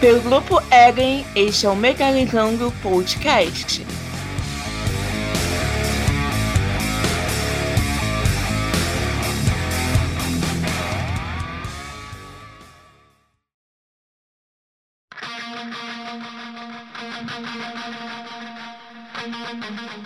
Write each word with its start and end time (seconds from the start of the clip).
Pelo 0.00 0.20
Grupo 0.20 0.60
Eden, 0.70 1.24
este 1.34 1.64
é 1.64 1.70
o 1.70 1.74
Megalizando 1.74 2.70
Podcast. 2.82 3.84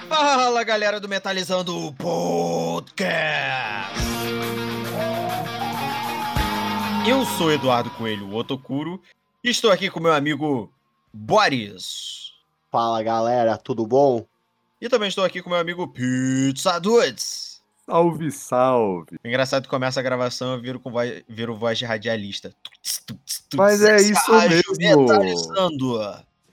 Fala 0.09 0.63
galera 0.63 1.01
do 1.01 1.09
Metalizando 1.09 1.93
Podcast! 1.95 3.11
Eu 7.09 7.27
sou 7.37 7.51
Eduardo 7.51 7.91
Coelho, 7.91 8.29
o 8.29 8.37
Otokuro, 8.37 9.01
estou 9.49 9.71
aqui 9.71 9.89
com 9.89 10.01
meu 10.01 10.13
amigo 10.13 10.71
Boris. 11.13 12.35
Fala 12.71 13.03
galera, 13.03 13.57
tudo 13.57 13.87
bom? 13.87 14.27
E 14.81 14.89
também 14.89 15.09
estou 15.09 15.25
aqui 15.25 15.43
com 15.43 15.51
meu 15.51 15.59
amigo 15.59 15.89
Pizza 15.89 16.79
Dudes. 16.79 17.63
Salve, 17.87 18.31
salve! 18.31 19.19
Engraçado 19.25 19.65
que 19.65 19.69
começa 19.69 19.99
a 19.99 20.03
gravação 20.03 20.53
eu 20.55 20.61
viro, 20.61 20.79
com 20.79 20.91
voz, 20.91 21.23
viro 21.29 21.57
voz 21.57 21.79
de 21.79 21.85
radialista. 21.85 22.55
Mas 23.55 23.83
é 23.83 23.97
isso 23.97 24.31
mesmo! 24.31 25.03
Metalizando! 25.03 25.99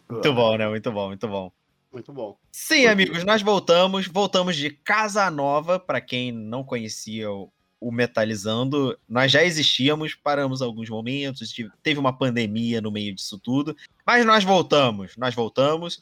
Muito 0.10 0.34
bom, 0.34 0.58
né? 0.58 0.68
Muito 0.68 0.91
bom, 0.91 1.08
muito 1.08 1.27
bom. 1.27 1.52
Muito 1.91 2.13
bom. 2.13 2.38
Sim, 2.52 2.85
amigos, 2.85 3.24
nós 3.24 3.41
voltamos. 3.41 4.08
Voltamos 4.08 4.55
de 4.55 4.70
Casa 4.70 5.30
Nova. 5.30 5.80
Para 5.80 6.02
quem 6.02 6.32
não 6.32 6.63
conhecia 6.63 7.32
o, 7.32 7.52
o 7.80 7.91
Metalizando, 7.91 8.98
nós 9.08 9.31
já 9.31 9.44
existíamos, 9.44 10.16
paramos 10.16 10.62
alguns 10.62 10.90
momentos, 10.90 11.54
teve 11.84 11.99
uma 11.99 12.12
pandemia 12.12 12.81
no 12.81 12.91
meio 12.91 13.13
disso 13.13 13.40
tudo, 13.40 13.76
mas 14.05 14.26
nós 14.26 14.43
voltamos, 14.43 15.15
nós 15.18 15.35
voltamos. 15.35 16.02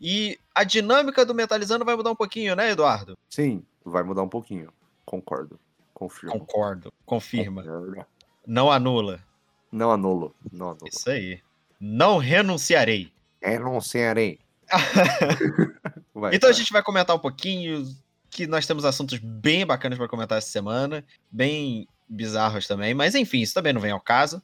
E 0.00 0.38
a 0.54 0.64
dinâmica 0.64 1.24
do 1.24 1.34
Metalizando 1.34 1.84
vai 1.84 1.94
mudar 1.94 2.10
um 2.10 2.16
pouquinho, 2.16 2.56
né, 2.56 2.70
Eduardo? 2.70 3.16
Sim, 3.30 3.64
vai 3.84 4.02
mudar 4.02 4.22
um 4.22 4.28
pouquinho. 4.28 4.72
Concordo. 5.04 5.60
Confirmo. 5.94 6.38
Concordo, 6.38 6.92
confirma. 7.04 7.62
Concordo. 7.62 8.06
Não 8.46 8.72
anula. 8.72 9.22
Não 9.70 9.92
anulo. 9.92 10.34
Não 10.50 10.70
anulo. 10.70 10.88
Isso 10.88 11.08
aí. 11.08 11.40
Não 11.80 12.18
renunciarei. 12.18 13.12
Renunciarei. 13.40 14.38
Então 16.30 16.48
a 16.48 16.52
gente 16.52 16.72
vai 16.72 16.82
comentar 16.82 17.16
um 17.16 17.18
pouquinho 17.18 17.84
que 18.32 18.46
nós 18.46 18.66
temos 18.66 18.86
assuntos 18.86 19.18
bem 19.18 19.64
bacanas 19.66 19.98
para 19.98 20.08
comentar 20.08 20.38
essa 20.38 20.48
semana, 20.48 21.04
bem 21.30 21.86
bizarros 22.08 22.66
também, 22.66 22.94
mas 22.94 23.14
enfim, 23.14 23.42
isso 23.42 23.52
também 23.52 23.74
não 23.74 23.80
vem 23.80 23.90
ao 23.92 24.00
caso. 24.00 24.42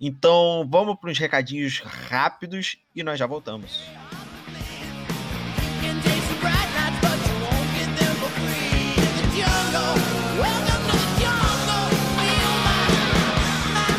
Então 0.00 0.66
vamos 0.70 0.96
para 0.96 1.10
uns 1.10 1.18
recadinhos 1.18 1.80
rápidos 1.80 2.78
e 2.94 3.02
nós 3.02 3.18
já 3.18 3.26
voltamos. 3.26 3.82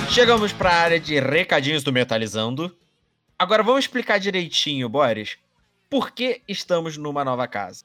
Chegamos 0.09 0.53
para 0.53 0.72
a 0.72 0.81
área 0.81 1.00
de 1.00 1.20
recadinhos 1.20 1.83
do 1.83 1.92
Metalizando. 1.92 2.75
Agora 3.38 3.61
vamos 3.61 3.83
explicar 3.83 4.20
direitinho, 4.20 4.88
Boris, 4.88 5.38
por 5.89 6.11
que 6.11 6.42
estamos 6.48 6.98
numa 6.98 7.23
nova 7.25 7.45
casa. 7.48 7.83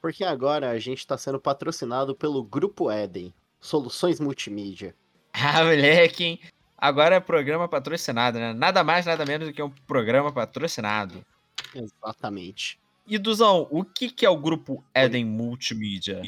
Porque 0.00 0.24
agora 0.24 0.70
a 0.70 0.78
gente 0.78 0.98
está 0.98 1.16
sendo 1.18 1.38
patrocinado 1.38 2.14
pelo 2.14 2.42
Grupo 2.42 2.90
Eden, 2.90 3.34
Soluções 3.60 4.20
Multimídia. 4.20 4.94
Ah, 5.32 5.62
moleque, 5.62 6.24
hein? 6.24 6.40
Agora 6.76 7.14
é 7.14 7.20
programa 7.20 7.68
patrocinado, 7.68 8.36
né? 8.36 8.52
Nada 8.52 8.82
mais, 8.82 9.06
nada 9.06 9.24
menos 9.24 9.46
do 9.46 9.54
que 9.54 9.62
um 9.62 9.70
programa 9.86 10.32
patrocinado. 10.32 11.24
Exatamente. 11.72 12.80
E 13.06 13.16
Duzão, 13.16 13.68
o 13.70 13.84
que, 13.84 14.10
que 14.10 14.26
é 14.26 14.30
o 14.30 14.36
grupo 14.36 14.84
Eden 14.92 15.24
Multimídia? 15.24 16.20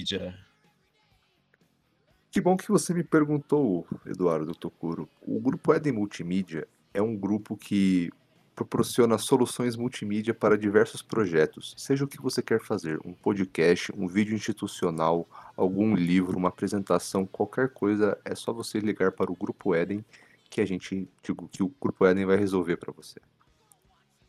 Que 2.30 2.40
bom 2.40 2.56
que 2.56 2.68
você 2.68 2.94
me 2.94 3.02
perguntou, 3.02 3.86
Eduardo 4.06 4.54
Tokuro. 4.54 5.08
O 5.20 5.40
grupo 5.40 5.74
Eden 5.74 5.94
Multimídia 5.94 6.66
é 6.94 7.02
um 7.02 7.16
grupo 7.16 7.56
que 7.56 8.10
proporciona 8.54 9.18
soluções 9.18 9.76
multimídia 9.76 10.34
para 10.34 10.58
diversos 10.58 11.02
projetos, 11.02 11.74
seja 11.76 12.04
o 12.04 12.08
que 12.08 12.20
você 12.20 12.42
quer 12.42 12.60
fazer, 12.60 12.98
um 13.04 13.12
podcast, 13.12 13.92
um 13.96 14.06
vídeo 14.06 14.34
institucional, 14.34 15.26
algum 15.56 15.94
livro, 15.94 16.36
uma 16.36 16.48
apresentação, 16.48 17.26
qualquer 17.26 17.70
coisa, 17.70 18.18
é 18.24 18.34
só 18.34 18.52
você 18.52 18.78
ligar 18.78 19.12
para 19.12 19.32
o 19.32 19.36
grupo 19.36 19.74
Eden 19.74 20.04
que 20.50 20.60
a 20.60 20.66
gente, 20.66 21.08
digo, 21.22 21.48
que 21.48 21.62
o 21.62 21.74
grupo 21.80 22.06
Eden 22.06 22.26
vai 22.26 22.36
resolver 22.36 22.76
para 22.76 22.92
você. 22.92 23.18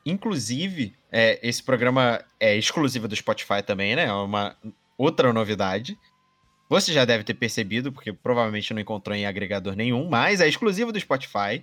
Inclusive, 0.07 0.95
é, 1.13 1.39
esse 1.47 1.63
programa 1.63 2.25
é 2.41 2.57
exclusivo 2.57 3.07
do 3.07 3.15
Spotify 3.15 3.63
também, 3.63 3.95
né? 3.95 4.07
É 4.07 4.13
uma 4.13 4.57
outra 4.97 5.31
novidade. 5.35 5.99
Você 6.71 6.95
já 6.95 7.05
deve 7.05 7.25
ter 7.25 7.35
percebido, 7.35 7.93
porque 7.93 8.11
provavelmente 8.11 8.73
não 8.73 8.81
encontrou 8.81 9.15
em 9.15 9.27
agregador 9.27 9.77
nenhum, 9.77 10.09
mas 10.09 10.41
é 10.41 10.49
exclusivo 10.49 10.91
do 10.91 10.99
Spotify. 10.99 11.63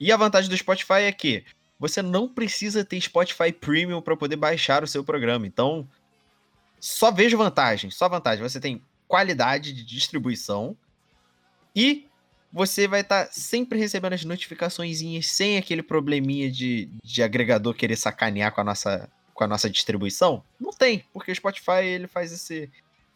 E 0.00 0.10
a 0.10 0.16
vantagem 0.16 0.48
do 0.48 0.56
Spotify 0.56 1.02
é 1.02 1.12
que 1.12 1.44
você 1.78 2.00
não 2.00 2.26
precisa 2.26 2.84
ter 2.84 2.98
Spotify 3.00 3.52
Premium 3.52 4.00
para 4.00 4.16
poder 4.16 4.36
baixar 4.36 4.82
o 4.82 4.86
seu 4.86 5.04
programa. 5.04 5.46
Então, 5.46 5.86
só 6.82 7.12
vejo 7.12 7.38
vantagem, 7.38 7.92
só 7.92 8.08
vantagem. 8.08 8.42
Você 8.42 8.58
tem 8.58 8.82
qualidade 9.06 9.72
de 9.72 9.84
distribuição 9.84 10.76
e 11.76 12.08
você 12.52 12.88
vai 12.88 13.02
estar 13.02 13.26
sempre 13.32 13.78
recebendo 13.78 14.14
as 14.14 14.24
notificações 14.24 15.00
sem 15.24 15.56
aquele 15.56 15.82
probleminha 15.82 16.50
de, 16.50 16.90
de 17.04 17.22
agregador 17.22 17.72
querer 17.72 17.94
sacanear 17.94 18.52
com 18.52 18.60
a 18.60 18.64
nossa 18.64 19.08
com 19.32 19.44
a 19.44 19.46
nossa 19.46 19.70
distribuição. 19.70 20.44
Não 20.60 20.72
tem, 20.72 21.04
porque 21.12 21.30
o 21.30 21.34
Spotify 21.34 21.84
ele 21.84 22.08
faz 22.08 22.32
esse 22.32 22.68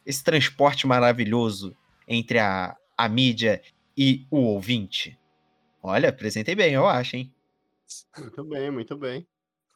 esse 0.07 0.23
transporte 0.23 0.87
maravilhoso 0.87 1.77
entre 2.07 2.39
a, 2.39 2.77
a 2.97 3.09
mídia 3.09 3.61
e 3.97 4.25
o 4.31 4.39
ouvinte. 4.39 5.19
Olha, 5.83 6.11
apresentei 6.11 6.55
bem, 6.55 6.73
eu 6.73 6.87
acho, 6.87 7.17
hein? 7.17 7.35
Muito 8.17 8.45
bem, 8.45 8.71
muito 8.71 8.97
bem. 8.97 9.27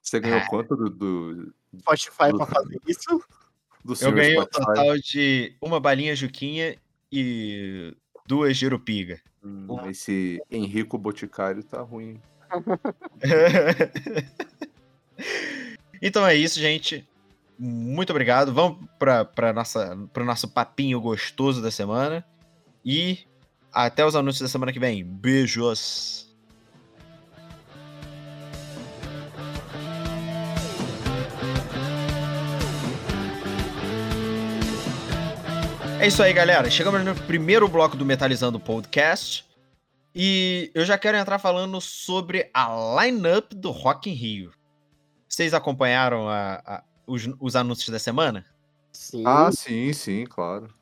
Você 0.01 0.21
ganhou 0.21 0.39
Ah. 0.39 0.47
quanto 0.49 0.77
do, 0.77 0.91
do, 0.91 1.55
Spotify 1.81 2.31
pra 2.37 2.47
fazer 2.47 2.81
isso? 2.87 3.25
Do 3.85 3.95
Eu 4.01 4.13
ganhei 4.13 4.37
o 4.37 4.43
Spotify? 4.43 4.65
total 4.65 4.99
de 4.99 5.57
uma 5.61 5.81
balinha 5.81 6.15
Juquinha 6.15 6.77
e 7.11 7.95
duas 8.27 8.57
Girupiga. 8.57 9.21
Hum, 9.43 9.67
esse 9.89 10.43
Henrico 10.51 10.99
Boticário 10.99 11.63
tá 11.63 11.81
ruim. 11.81 12.21
então 16.03 16.27
é 16.27 16.35
isso, 16.35 16.61
gente. 16.61 17.07
muito 17.59 18.11
obrigado. 18.11 18.53
Vamos 18.53 18.79
para 18.99 19.53
nossa 19.53 19.97
pro 20.13 20.25
nosso 20.25 20.49
papinho 20.49 21.01
gostoso 21.01 21.63
da 21.63 21.71
semana 21.71 22.25
e 22.85 23.21
até 23.73 24.05
os 24.05 24.15
anúncios 24.15 24.43
da 24.43 24.49
semana 24.49 24.73
que 24.73 24.81
vem. 24.81 25.05
Beijos. 25.05 26.30
É 36.01 36.07
isso 36.07 36.23
aí, 36.23 36.33
galera. 36.33 36.71
Chegamos 36.71 37.05
no 37.05 37.15
primeiro 37.27 37.69
bloco 37.69 37.97
do 37.97 38.05
Metalizando 38.05 38.59
Podcast. 38.59 39.45
E 40.15 40.71
eu 40.75 40.85
já 40.85 40.99
quero 40.99 41.17
entrar 41.17 41.39
falando 41.39 41.81
sobre 41.81 42.51
a 42.55 43.05
line-up 43.05 43.55
do 43.55 43.71
Rock 43.71 44.11
in 44.11 44.15
Rio. 44.15 44.53
Vocês 45.29 45.55
acompanharam 45.55 46.29
a- 46.29 46.63
a- 46.67 46.85
os, 47.07 47.29
os 47.39 47.55
anúncios 47.55 47.91
da 47.91 47.99
semana? 47.99 48.45
Sim. 48.93 49.23
Ah, 49.27 49.51
sim, 49.53 49.93
sim, 49.93 50.25
claro. 50.27 50.73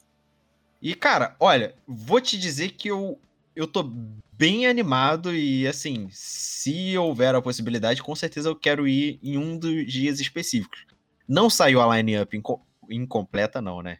E, 0.81 0.95
cara, 0.95 1.35
olha, 1.41 1.75
vou 1.87 2.21
te 2.21 2.39
dizer 2.39 2.71
que 2.71 2.89
eu, 2.89 3.21
eu 3.55 3.67
tô 3.67 3.83
bem 4.33 4.67
animado 4.67 5.35
e, 5.35 5.67
assim, 5.67 6.09
se 6.13 6.97
houver 6.97 7.35
a 7.35 7.43
possibilidade, 7.43 8.03
com 8.03 8.15
certeza 8.15 8.49
eu 8.49 8.57
quero 8.57 8.87
ir 8.87 9.19
em 9.23 9.37
um 9.37 9.59
dos 9.59 9.85
dias 9.87 10.21
específicos. 10.21 10.87
Não 11.27 11.51
saiu 11.51 11.81
a 11.83 11.97
line-up 11.97 12.35
inco- 12.37 12.65
incompleta, 12.89 13.61
não, 13.61 13.83
né? 13.83 13.99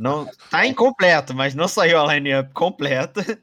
Não, 0.00 0.26
tá 0.48 0.66
incompleto, 0.66 1.34
mas 1.34 1.54
não 1.54 1.68
saiu 1.68 2.00
a 2.00 2.14
line-up 2.14 2.50
completa. 2.54 3.38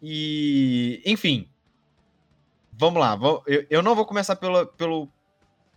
E, 0.00 1.02
enfim, 1.04 1.48
vamos 2.72 3.00
lá. 3.00 3.18
eu, 3.46 3.66
eu 3.68 3.82
não 3.82 3.96
vou 3.96 4.06
começar 4.06 4.36
pela, 4.36 4.64
pelo, 4.64 5.08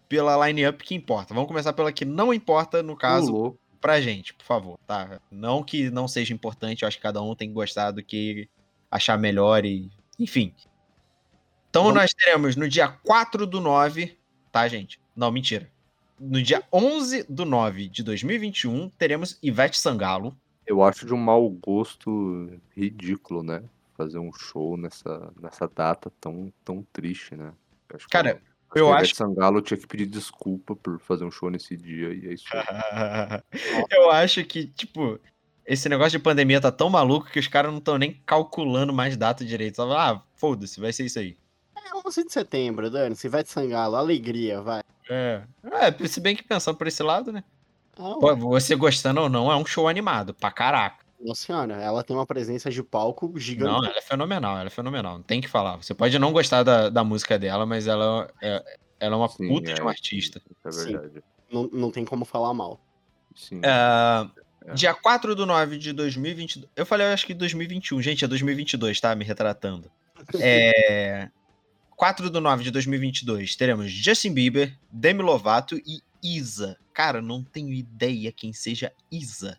pela 0.07 0.47
line-up 0.47 0.83
que 0.83 0.93
importa. 0.93 1.33
Vamos 1.33 1.47
começar 1.47 1.73
pela 1.73 1.91
que 1.91 2.05
não 2.05 2.31
importa, 2.31 2.83
no 2.83 2.95
caso, 2.95 3.31
louco. 3.31 3.59
pra 3.81 3.99
gente, 3.99 4.31
por 4.35 4.43
favor, 4.45 4.77
tá? 4.85 5.19
Não 5.31 5.63
que 5.63 5.89
não 5.89 6.07
seja 6.07 6.35
importante, 6.35 6.83
eu 6.83 6.87
acho 6.87 6.97
que 6.97 7.03
cada 7.03 7.19
um 7.21 7.33
tem 7.33 7.47
que 7.47 7.55
gostar 7.55 7.89
do 7.89 8.03
que 8.03 8.47
achar 8.91 9.17
melhor 9.17 9.65
e. 9.65 9.89
Enfim. 10.19 10.53
Então 11.69 11.83
Vamos- 11.85 11.99
nós 12.01 12.11
teremos 12.13 12.55
no 12.55 12.69
dia 12.69 12.89
4 12.89 13.47
do 13.47 13.59
9, 13.59 14.17
tá, 14.51 14.67
gente? 14.67 14.99
Não, 15.15 15.31
mentira. 15.31 15.67
No 16.19 16.41
dia 16.41 16.63
11 16.73 17.23
do 17.29 17.45
9 17.45 17.87
de 17.89 18.03
2021, 18.03 18.89
teremos 18.89 19.37
Ivete 19.41 19.77
Sangalo. 19.79 20.35
Eu 20.65 20.83
acho 20.83 21.05
de 21.05 21.13
um 21.13 21.17
mau 21.17 21.47
gosto 21.49 22.49
ridículo, 22.75 23.43
né? 23.43 23.63
Fazer 23.95 24.19
um 24.19 24.33
show 24.33 24.75
nessa, 24.77 25.31
nessa 25.41 25.67
data 25.67 26.11
tão, 26.19 26.51
tão 26.65 26.85
triste, 26.91 27.35
né? 27.35 27.53
Eu 27.89 27.95
Acho 27.95 28.05
que 28.05 28.11
Cara, 28.11 28.31
acho 28.31 28.39
eu 28.79 28.85
que 28.87 28.91
a 28.91 28.95
acho- 28.95 29.03
Ivete 29.05 29.15
Sangalo 29.17 29.61
tinha 29.61 29.77
que 29.77 29.87
pedir 29.87 30.07
desculpa 30.07 30.75
por 30.75 30.99
fazer 30.99 31.23
um 31.23 31.31
show 31.31 31.49
nesse 31.49 31.77
dia 31.77 32.13
e 32.13 32.27
é 32.27 32.33
isso 32.33 32.45
eu 33.91 34.11
acho 34.11 34.43
que, 34.43 34.67
tipo, 34.67 35.19
esse 35.65 35.87
negócio 35.87 36.17
de 36.17 36.23
pandemia 36.23 36.59
tá 36.59 36.71
tão 36.71 36.89
maluco 36.89 37.29
que 37.31 37.39
os 37.39 37.47
caras 37.47 37.71
não 37.71 37.79
estão 37.79 37.97
nem 37.97 38.19
calculando 38.25 38.91
mais 38.91 39.15
data 39.15 39.45
direito. 39.45 39.77
Só, 39.77 39.91
ah, 39.95 40.23
foda-se, 40.35 40.79
vai 40.79 40.91
ser 40.91 41.05
isso 41.05 41.19
aí. 41.19 41.37
É 41.77 41.95
11 42.07 42.25
de 42.25 42.33
setembro, 42.33 42.89
Dani. 42.89 43.15
Se 43.15 43.29
vai 43.29 43.43
de 43.43 43.49
sangalo, 43.49 43.95
alegria, 43.95 44.61
vai. 44.61 44.81
É. 45.09 45.41
é, 45.63 46.07
se 46.07 46.19
bem 46.19 46.35
que 46.35 46.43
pensando 46.43 46.77
por 46.77 46.87
esse 46.87 47.01
lado, 47.03 47.31
né? 47.31 47.43
Ah, 47.97 48.15
Pô, 48.19 48.35
Você 48.35 48.75
gostando 48.75 49.21
ou 49.21 49.29
não, 49.29 49.51
é 49.51 49.55
um 49.55 49.65
show 49.65 49.87
animado, 49.87 50.33
pra 50.33 50.51
caraca. 50.51 51.05
Nossa 51.19 51.45
senhora, 51.45 51.73
ela 51.75 52.03
tem 52.03 52.15
uma 52.15 52.25
presença 52.27 52.69
de 52.69 52.83
palco 52.83 53.33
gigante. 53.37 53.71
Não, 53.71 53.83
ela 53.83 53.97
é 53.97 54.01
fenomenal, 54.01 54.57
ela 54.57 54.67
é 54.67 54.69
fenomenal. 54.69 55.15
Não 55.15 55.23
tem 55.23 55.41
que 55.41 55.47
falar. 55.47 55.77
Você 55.77 55.93
pode 55.95 56.17
não 56.19 56.31
gostar 56.31 56.61
da, 56.61 56.89
da 56.89 57.03
música 57.03 57.39
dela, 57.39 57.65
mas 57.65 57.87
ela 57.87 58.29
é, 58.39 58.63
ela 58.99 59.15
é 59.15 59.17
uma 59.17 59.27
Sim, 59.27 59.47
puta 59.47 59.71
é, 59.71 59.73
de 59.73 59.81
uma 59.81 59.89
artista. 59.89 60.39
É 60.63 60.71
Sim. 60.71 60.91
verdade. 60.91 61.23
Não, 61.51 61.67
não 61.73 61.91
tem 61.91 62.05
como 62.05 62.23
falar 62.23 62.53
mal. 62.53 62.79
Sim. 63.35 63.61
Ah, 63.65 64.29
É. 64.65 64.73
Dia 64.73 64.93
4 64.93 65.33
do 65.33 65.45
9 65.45 65.77
de 65.77 65.93
2022. 65.93 66.69
Eu 66.75 66.85
falei, 66.85 67.07
eu 67.07 67.11
acho 67.13 67.25
que 67.25 67.33
2021. 67.33 68.01
Gente, 68.01 68.25
é 68.25 68.27
2022, 68.27 68.99
tá? 68.99 69.15
Me 69.15 69.23
retratando. 69.25 69.89
É. 70.41 71.29
4 71.97 72.29
do 72.29 72.39
9 72.39 72.63
de 72.63 72.69
2022, 72.69 73.55
teremos 73.55 73.91
Justin 73.91 74.31
Bieber, 74.31 74.77
Demi 74.91 75.23
Lovato 75.23 75.75
e 75.77 75.99
Isa. 76.23 76.77
Cara, 76.93 77.23
não 77.23 77.43
tenho 77.43 77.73
ideia 77.73 78.31
quem 78.31 78.53
seja 78.53 78.93
Isa. 79.11 79.57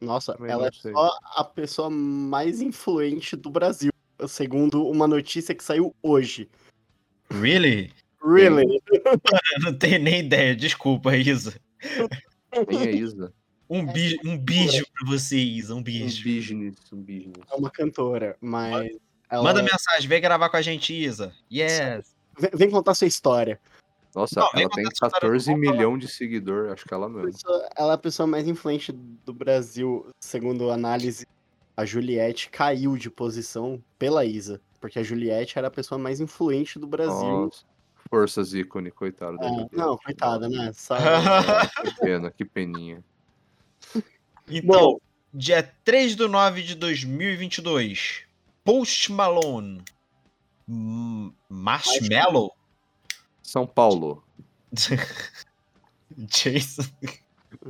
Nossa, 0.00 0.34
Também 0.34 0.50
ela 0.50 0.66
é 0.66 0.72
sei. 0.72 0.90
só 0.92 1.16
a 1.36 1.44
pessoa 1.44 1.88
mais 1.88 2.60
influente 2.60 3.36
do 3.36 3.48
Brasil, 3.50 3.92
segundo 4.26 4.84
uma 4.88 5.06
notícia 5.06 5.54
que 5.54 5.62
saiu 5.62 5.94
hoje. 6.02 6.50
Really? 7.30 7.92
Really? 8.20 8.80
Eu 9.56 9.60
não 9.62 9.72
tenho 9.78 10.02
nem 10.02 10.20
ideia. 10.24 10.56
Desculpa, 10.56 11.16
Isa. 11.16 11.54
Quem 12.68 12.80
é 12.80 12.90
Isa? 12.96 13.32
Um, 13.68 13.86
bi 13.86 14.18
um 14.24 14.36
beijo 14.36 14.84
pra 14.92 15.08
você, 15.08 15.38
Isa. 15.38 15.72
Um 15.72 15.78
Um 15.78 15.82
beijo. 15.84 16.24
business, 16.24 16.76
um 16.92 17.00
business. 17.00 17.44
É 17.48 17.54
uma 17.54 17.70
cantora, 17.70 18.36
mas. 18.40 18.90
Ela... 19.30 19.42
Manda 19.44 19.62
mensagem, 19.62 20.08
vem 20.08 20.20
gravar 20.20 20.48
com 20.48 20.56
a 20.56 20.62
gente, 20.62 20.92
Isa. 20.92 21.32
Yes. 21.52 22.14
Vem, 22.38 22.50
vem 22.54 22.70
contar 22.70 22.94
sua 22.94 23.06
história. 23.06 23.60
Nossa, 24.14 24.40
Não, 24.40 24.46
ela 24.46 24.52
tem 24.54 24.64
contar 24.68 24.80
essa 24.80 24.92
história 25.06 25.20
14 25.20 25.52
do 25.52 25.56
milhões 25.56 26.00
de 26.00 26.08
seguidores, 26.08 26.72
acho 26.72 26.84
que 26.84 26.92
ela 26.92 27.08
mesmo. 27.08 27.30
Pessoa- 27.30 27.68
Ela 27.76 27.92
é 27.92 27.94
a 27.94 27.98
pessoa 27.98 28.26
mais 28.26 28.48
influente 28.48 28.90
do 28.90 29.32
Brasil, 29.32 30.08
segundo 30.20 30.70
a 30.70 30.74
análise. 30.74 31.26
A 31.76 31.84
Juliette 31.84 32.50
caiu 32.50 32.96
de 32.96 33.08
posição 33.08 33.80
pela 33.98 34.24
Isa. 34.24 34.60
Porque 34.80 34.98
a 34.98 35.02
Juliette 35.02 35.56
era 35.58 35.68
a 35.68 35.70
pessoa 35.70 35.98
mais 35.98 36.20
influente 36.20 36.78
do 36.78 36.86
Brasil. 36.86 37.12
Nossa. 37.22 37.64
Forças 38.10 38.52
ícone, 38.54 38.90
coitado 38.90 39.36
da 39.38 39.44
É, 39.46 39.48
Juliette. 39.48 39.76
não, 39.76 39.96
coitada, 39.96 40.48
né? 40.48 40.72
Só- 40.74 40.96
Que 41.84 42.00
pena, 42.00 42.30
que 42.32 42.44
peninha. 42.44 43.04
Então, 44.48 44.80
Bom. 44.80 44.98
dia 45.32 45.62
3 45.84 46.16
do 46.16 46.28
9 46.28 46.62
de 46.62 46.74
2022, 46.74 48.24
Post 48.64 49.10
Malone. 49.12 49.82
Marshmallow? 51.48 52.52
São 53.42 53.66
Paulo. 53.66 54.22
Jason. 56.16 56.84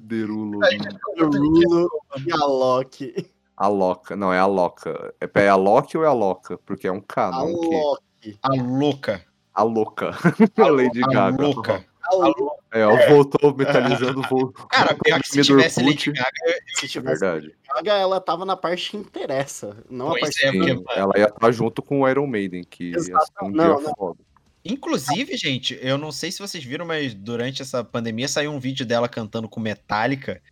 Derulo. 0.02 0.58
Derulo 0.60 1.88
e 2.26 2.32
a 2.32 2.44
Loki. 2.46 3.30
A 3.56 3.68
Loca. 3.68 4.16
Não, 4.16 4.32
é 4.32 4.38
a 4.38 4.46
Loca. 4.46 5.14
É, 5.20 5.28
é 5.42 5.48
a 5.48 5.56
Loki 5.56 5.96
ou 5.96 6.04
é 6.04 6.06
a 6.08 6.12
Loca? 6.12 6.58
Porque 6.58 6.86
é 6.86 6.92
um 6.92 7.00
K, 7.00 7.28
A 7.28 7.30
não 7.30 7.46
um 7.54 7.60
Q. 7.60 7.68
Loki. 7.70 8.38
A 8.42 8.52
louca. 8.54 9.24
A 9.54 9.62
Louca. 9.62 10.10
Lady 10.58 11.00
Gaga. 11.00 11.42
louca. 11.42 11.84
A 12.02 12.14
Loki. 12.14 12.42
É, 12.72 13.08
voltou 13.08 13.54
metalizando, 13.54 14.22
voltou. 14.28 14.66
Cara, 14.68 14.96
pior 15.02 15.20
que 15.20 15.28
se 15.28 15.42
tivesse 15.42 15.82
Lady 15.82 16.12
Gaga, 16.12 16.30
eu- 16.46 16.54
Se 16.76 16.84
É 16.86 16.88
tivesse 16.88 17.20
verdade. 17.20 17.56
Gaga, 17.82 17.98
ela 17.98 18.20
tava 18.20 18.44
na 18.44 18.56
parte 18.56 18.90
que 18.90 18.96
interessa. 18.96 19.76
Não 19.88 20.08
a 20.08 20.10
Pois 20.10 20.22
parte 20.22 20.46
é, 20.46 20.52
que- 20.52 20.84
ela 20.98 21.12
ia 21.18 21.26
estar 21.26 21.50
junto 21.52 21.82
com 21.82 22.00
o 22.00 22.08
Iron 22.08 22.26
Maiden, 22.26 22.62
que 22.64 22.90
ia 22.90 22.96
Exato. 22.96 23.24
ser 23.26 23.44
um 23.44 23.50
Não, 23.50 23.76
dia 23.76 23.84
não. 23.88 23.94
foda. 23.94 24.20
Inclusive, 24.64 25.36
gente, 25.36 25.78
eu 25.80 25.96
não 25.96 26.12
sei 26.12 26.30
se 26.30 26.38
vocês 26.38 26.62
viram, 26.62 26.84
mas 26.84 27.14
durante 27.14 27.62
essa 27.62 27.82
pandemia 27.82 28.28
saiu 28.28 28.50
um 28.52 28.60
vídeo 28.60 28.84
dela 28.84 29.08
cantando 29.08 29.48
com 29.48 29.58
Metallica. 29.58 30.42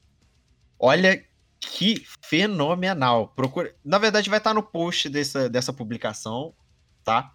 Olha 0.78 1.22
que 1.60 2.06
fenomenal. 2.24 3.28
Procura... 3.28 3.74
Na 3.84 3.98
verdade, 3.98 4.30
vai 4.30 4.38
estar 4.38 4.54
no 4.54 4.62
post 4.62 5.08
dessa, 5.10 5.48
dessa 5.50 5.72
publicação, 5.74 6.54
tá? 7.04 7.34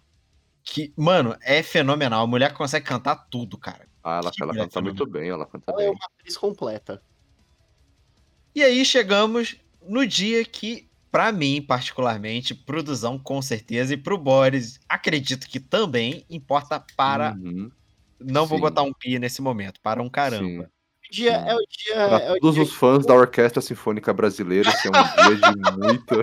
Que, 0.64 0.92
mano, 0.96 1.36
é 1.42 1.62
fenomenal. 1.62 2.24
A 2.24 2.26
mulher 2.26 2.52
consegue 2.54 2.86
cantar 2.86 3.16
tudo, 3.30 3.56
cara. 3.56 3.86
Ah, 4.02 4.16
ela, 4.18 4.30
Que 4.32 4.42
ela 4.42 4.54
canta 4.54 4.80
muito 4.80 5.06
bem, 5.06 5.28
ela 5.28 5.46
canta 5.46 5.70
Ela 5.70 5.82
é 5.82 5.86
bem. 5.86 5.94
uma 5.94 6.06
atriz 6.18 6.36
completa. 6.36 7.00
E 8.54 8.62
aí 8.62 8.84
chegamos 8.84 9.56
no 9.88 10.06
dia 10.06 10.44
que, 10.44 10.88
pra 11.10 11.30
mim, 11.32 11.62
particularmente, 11.62 12.54
produção 12.54 13.18
com 13.18 13.40
certeza, 13.42 13.94
e 13.94 13.96
pro 13.96 14.18
Boris, 14.18 14.78
acredito 14.88 15.48
que 15.48 15.60
também 15.60 16.24
importa 16.28 16.84
para. 16.96 17.32
Uhum, 17.34 17.70
Não 18.20 18.46
vou 18.46 18.58
sim. 18.58 18.62
botar 18.62 18.82
um 18.82 18.92
pi 18.92 19.18
nesse 19.18 19.40
momento, 19.42 19.80
para 19.80 20.02
um 20.02 20.08
caramba. 20.08 20.64
sim. 20.64 20.68
O 21.06 21.12
dia, 21.14 21.38
Sim. 21.38 21.48
é 21.48 21.54
o 21.54 21.60
dia. 21.68 21.94
Pra 22.08 22.18
É 22.20 22.32
o 22.32 22.40
todos 22.40 22.54
dia 22.54 22.64
os 22.64 22.72
fãs 22.72 23.06
da 23.06 23.14
Orquestra 23.14 23.60
Sinfônica 23.60 24.12
Brasileira, 24.12 24.68
esse 24.70 24.88
é 24.88 24.90
um 24.90 24.94
dia 24.94 25.36
de 25.36 25.70
muita, 25.78 26.16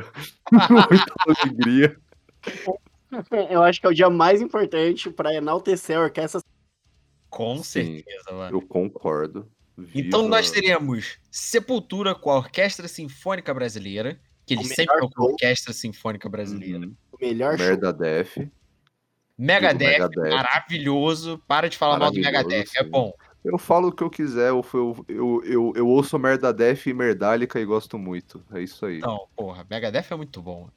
muita 0.70 1.13
alegria. 1.27 1.98
Eu 3.51 3.62
acho 3.62 3.80
que 3.80 3.86
é 3.86 3.89
o 3.89 3.94
dia 3.94 4.10
mais 4.10 4.41
importante 4.41 5.10
pra 5.12 5.34
enaltecer 5.34 5.98
a 5.98 6.01
orquestra. 6.01 6.41
Com 7.30 7.58
Sim. 7.58 7.98
certeza, 7.98 8.32
mano. 8.32 8.58
Eu 8.58 8.62
concordo. 8.62 9.50
Então 9.96 10.24
Viva- 10.24 10.30
nós 10.36 10.51
teríamos 10.51 11.18
Sepultura 11.32 12.13
com 12.13 12.30
a 12.30 12.38
Orquestra 12.38 12.88
Sinfônica 12.88 13.54
Brasileira, 13.54 14.20
que 14.46 14.54
eles 14.54 14.66
O 14.66 14.70
sempre 14.70 14.86
melhor 14.94 14.96
estão 15.06 15.10
com 15.10 15.24
a. 15.24 15.32
Orquestra 15.32 15.74
Sinfônica 15.74 16.30
Brasileira. 16.30 16.80
Uhum. 16.86 16.96
O 17.12 17.18
melhor 17.25 17.58
show. 17.58 17.68
Merda 17.68 17.94
Def. 17.94 18.38
Megadeth, 19.38 19.88
Megadeth. 19.88 20.30
maravilhoso. 20.30 21.42
Para 21.48 21.68
de 21.68 21.78
falar 21.78 21.98
mal 21.98 22.12
do 22.12 22.20
Megadeth, 22.20 22.66
é 22.75 22.84
bom. 22.84 23.12
Eu 23.44 23.58
falo 23.58 23.88
o 23.88 23.92
que 23.92 24.04
eu 24.04 24.10
quiser, 24.10 24.50
eu, 24.50 24.63
eu, 24.72 25.06
eu, 25.08 25.42
eu, 25.46 25.74
eu 25.75 25.88
ouço 25.88 26.20
Merda 26.20 26.54
Def 26.54 26.86
e 26.86 26.94
Merdálica 26.94 27.60
e 27.60 27.66
gosto 27.66 27.98
muito. 27.98 28.44
É 28.54 28.62
isso 28.62 28.86
aí. 28.86 29.00
Não, 29.00 29.28
porra, 29.36 29.66
Megadeth 29.68 30.06
é 30.12 30.16
muito 30.16 30.42
bom. 30.44 30.70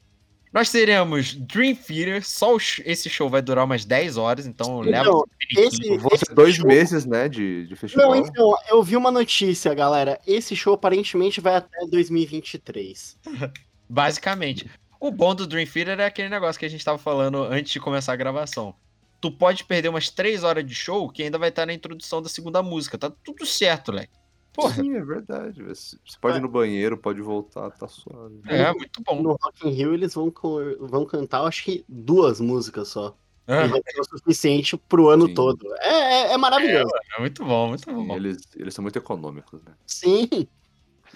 Nós 0.55 0.71
teremos 0.71 1.33
Dream 1.35 1.75
Theater, 1.75 2.25
só 2.25 2.57
sh- 2.57 2.81
esse 2.85 3.09
show 3.09 3.29
vai 3.29 3.41
durar 3.41 3.65
umas 3.65 3.83
10 3.83 4.15
horas, 4.15 4.47
então 4.47 4.79
leva 4.79 5.01
Então, 5.09 5.25
esse. 5.57 5.97
Vão 5.97 6.17
ser 6.17 6.33
dois 6.33 6.55
show- 6.55 6.65
meses, 6.65 7.05
né, 7.05 7.27
de, 7.27 7.67
de 7.67 7.75
festival. 7.75 8.11
Não, 8.11 8.15
então, 8.15 8.55
eu 8.69 8.81
vi 8.81 8.95
uma 8.95 9.11
notícia, 9.11 9.73
galera. 9.73 10.17
Esse 10.25 10.55
show 10.55 10.73
aparentemente 10.73 11.41
vai 11.41 11.55
até 11.57 11.85
2023. 11.87 13.17
Basicamente. 13.89 14.69
O 14.99 15.11
bom 15.11 15.35
do 15.35 15.45
Dream 15.45 15.67
Theater 15.67 15.99
é 15.99 16.05
aquele 16.05 16.29
negócio 16.29 16.57
que 16.57 16.65
a 16.65 16.69
gente 16.69 16.83
tava 16.85 16.97
falando 16.97 17.43
antes 17.43 17.73
de 17.73 17.79
começar 17.81 18.13
a 18.13 18.15
gravação. 18.15 18.73
Tu 19.21 19.29
pode 19.31 19.63
perder 19.65 19.89
umas 19.89 20.09
3 20.09 20.43
horas 20.43 20.65
de 20.65 20.73
show 20.73 21.09
que 21.09 21.21
ainda 21.21 21.37
vai 21.37 21.49
estar 21.49 21.65
na 21.65 21.73
introdução 21.73 22.21
da 22.21 22.29
segunda 22.29 22.63
música. 22.63 22.97
Tá 22.97 23.11
tudo 23.23 23.45
certo, 23.45 23.91
leque. 23.91 24.13
Porra, 24.55 24.75
Sim, 24.75 24.95
é 24.95 25.03
verdade. 25.03 25.61
Você 25.63 25.97
pode 26.19 26.37
ir 26.37 26.41
no 26.41 26.49
banheiro, 26.49 26.97
pode 26.97 27.21
voltar, 27.21 27.69
tá 27.71 27.87
suave. 27.87 28.39
é 28.45 28.71
muito 28.73 29.01
bom. 29.03 29.21
No 29.21 29.37
Rock 29.41 29.67
in 29.67 29.71
Rio 29.71 29.93
eles 29.93 30.13
vão, 30.13 30.33
vão 30.79 31.05
cantar, 31.05 31.39
eu 31.39 31.45
acho 31.45 31.63
que 31.63 31.85
duas 31.87 32.39
músicas 32.39 32.87
só. 32.87 33.15
É, 33.47 33.65
E 33.65 33.67
vai 33.67 33.81
ser 33.85 34.01
o 34.01 34.03
suficiente 34.05 34.75
pro 34.75 35.09
ano 35.09 35.27
Sim. 35.27 35.33
todo. 35.35 35.75
É, 35.79 35.89
é, 35.89 36.33
é 36.33 36.37
maravilhoso. 36.37 36.89
é 37.17 37.19
muito 37.19 37.45
bom, 37.45 37.69
muito 37.69 37.83
Sim, 37.85 38.07
bom. 38.07 38.15
eles, 38.15 38.37
eles 38.55 38.73
são 38.73 38.81
muito 38.81 38.97
econômicos, 38.97 39.61
né? 39.63 39.73
Sim. 39.85 40.47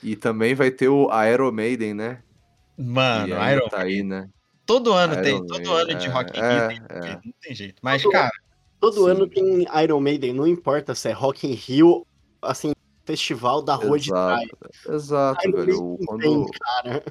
E 0.03 0.15
também 0.15 0.53
vai 0.53 0.69
ter 0.69 0.89
o 0.89 1.10
Aero 1.10 1.51
Maiden, 1.51 1.93
né? 1.93 2.22
Mano, 2.77 3.36
ainda 3.36 3.53
Iron 3.53 3.67
tá 3.69 3.81
aí, 3.81 4.03
né? 4.03 4.29
Todo 4.65 4.93
ano 4.93 5.15
tem, 5.22 5.36
Iron 5.36 5.48
todo 5.48 5.69
Maiden, 5.72 5.96
ano 5.96 6.00
de 6.00 6.05
é, 6.05 6.10
Rock 6.10 6.38
in 6.38 6.41
é, 6.41 6.67
Rio 6.67 6.67
tem, 6.67 6.81
é. 6.89 7.13
não 7.25 7.34
tem 7.41 7.55
jeito. 7.55 7.79
Mas, 7.81 8.03
Todo 8.03 8.12
cara, 8.12 8.31
Todo 8.79 9.03
Sim. 9.03 9.10
ano 9.10 9.27
tem 9.27 9.67
Iron 9.84 10.00
Maiden, 10.00 10.34
não 10.34 10.48
importa 10.48 10.96
se 10.96 11.10
é 11.10 11.12
Rock 11.12 11.46
in 11.46 11.53
Rio, 11.53 12.08
assim, 12.41 12.72
festival 13.09 13.63
da 13.63 13.73
rua 13.73 13.97
de 13.97 14.09
trás. 14.09 14.47
Exato, 14.87 14.93
exato, 14.95 15.51
velho. 15.51 15.97
Quando, 16.05 16.21
tem, 16.21 16.45
cara. 16.59 17.03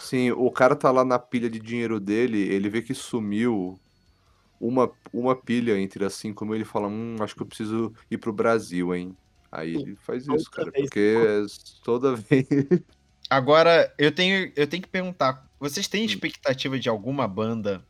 sim, 0.00 0.30
o 0.32 0.50
cara 0.50 0.76
tá 0.76 0.90
lá 0.90 1.04
na 1.04 1.18
pilha 1.18 1.48
de 1.48 1.58
dinheiro 1.58 1.98
dele, 1.98 2.38
ele 2.38 2.68
vê 2.68 2.82
que 2.82 2.92
sumiu 2.92 3.80
uma, 4.60 4.90
uma 5.12 5.34
pilha 5.34 5.78
entre 5.78 6.04
as 6.04 6.14
cinco 6.14 6.44
mil, 6.44 6.54
ele 6.54 6.64
fala, 6.64 6.88
hum, 6.88 7.16
acho 7.20 7.34
que 7.34 7.42
eu 7.42 7.46
preciso 7.46 7.92
ir 8.10 8.18
pro 8.18 8.32
Brasil, 8.32 8.94
hein? 8.94 9.16
Aí 9.50 9.74
ele 9.74 9.96
faz 9.96 10.26
isso, 10.26 10.50
cara, 10.50 10.70
vez 10.70 10.84
porque 10.84 11.14
é 11.16 11.42
toda 11.82 12.14
vez. 12.16 12.46
agora 13.30 13.92
eu 13.98 14.12
tenho, 14.12 14.52
eu 14.54 14.66
tenho 14.66 14.82
que 14.82 14.88
perguntar: 14.88 15.46
vocês 15.58 15.86
Hum. 15.86 15.90
têm 15.90 16.04
expectativa 16.04 16.78
de 16.78 16.88
alguma 16.88 17.26
banda 17.26 17.82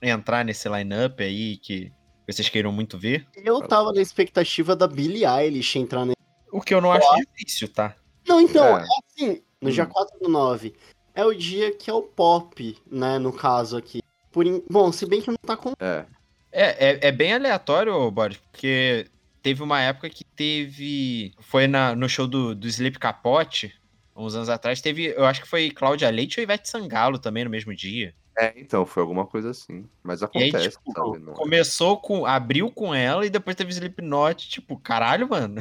entrar 0.00 0.44
nesse 0.44 0.68
line-up 0.68 1.22
aí 1.22 1.56
que 1.56 1.90
vocês 2.28 2.48
queiram 2.48 2.70
muito 2.70 2.96
ver? 2.98 3.26
Eu 3.34 3.60
tava 3.66 3.92
na 3.92 4.00
expectativa 4.00 4.76
da 4.76 4.86
Billie 4.86 5.24
Eilish 5.26 5.76
entrar 5.78 6.04
nesse. 6.04 6.19
O 6.52 6.60
que 6.60 6.74
eu 6.74 6.80
não 6.80 6.92
acho 6.92 7.06
difícil, 7.16 7.68
tá? 7.68 7.94
Não, 8.26 8.40
então, 8.40 8.78
É. 8.78 8.82
é, 8.82 8.86
assim, 9.06 9.42
no 9.60 9.70
dia 9.70 9.84
Hum. 9.84 9.88
4 9.88 10.18
do 10.20 10.28
9. 10.28 10.74
É 11.14 11.24
o 11.24 11.34
dia 11.34 11.72
que 11.74 11.90
é 11.90 11.92
o 11.94 12.02
pop, 12.02 12.78
né, 12.90 13.18
no 13.18 13.32
caso 13.32 13.76
aqui. 13.76 14.00
Por 14.32 14.46
in- 14.46 14.62
Bom, 14.70 14.92
se 14.92 15.06
bem 15.06 15.20
que 15.20 15.28
não 15.28 15.36
tá 15.36 15.56
com. 15.56 15.72
É, 15.80 16.04
É, 16.52 16.90
é, 16.90 16.98
é 17.08 17.12
bem 17.12 17.32
aleatório, 17.32 18.10
Boris, 18.10 18.36
porque 18.36 19.06
teve 19.42 19.62
uma 19.62 19.80
época 19.80 20.08
que 20.10 20.24
teve. 20.24 21.32
Foi 21.40 21.66
na, 21.66 21.94
no 21.94 22.08
show 22.08 22.26
do, 22.26 22.54
do 22.54 22.66
Sleep 22.66 22.98
Capote, 22.98 23.72
uns 24.16 24.34
anos 24.34 24.48
atrás, 24.48 24.80
teve. 24.80 25.06
Eu 25.16 25.24
acho 25.26 25.40
que 25.42 25.48
foi 25.48 25.70
Cláudia 25.70 26.10
Leite 26.10 26.38
ou 26.40 26.42
Ivete 26.42 26.68
Sangalo 26.68 27.18
também 27.18 27.44
no 27.44 27.50
mesmo 27.50 27.74
dia. 27.74 28.14
é, 28.36 28.52
então, 28.56 28.84
foi 28.86 29.00
alguma 29.02 29.26
coisa 29.26 29.50
assim. 29.50 29.84
Mas 30.02 30.22
E 30.22 30.24
aí, 30.24 30.48
acontece, 30.50 30.76
tipo, 30.76 30.92
sabe? 30.92 31.18
Não 31.18 31.32
é? 31.32 31.36
começou 31.36 31.96
com. 31.98 32.24
abriu 32.26 32.70
com 32.70 32.92
ela 32.94 33.24
e 33.26 33.30
depois 33.30 33.54
teve 33.56 33.70
Slipknot, 33.72 34.48
tipo, 34.48 34.76
caralho, 34.78 35.28
mano. 35.28 35.60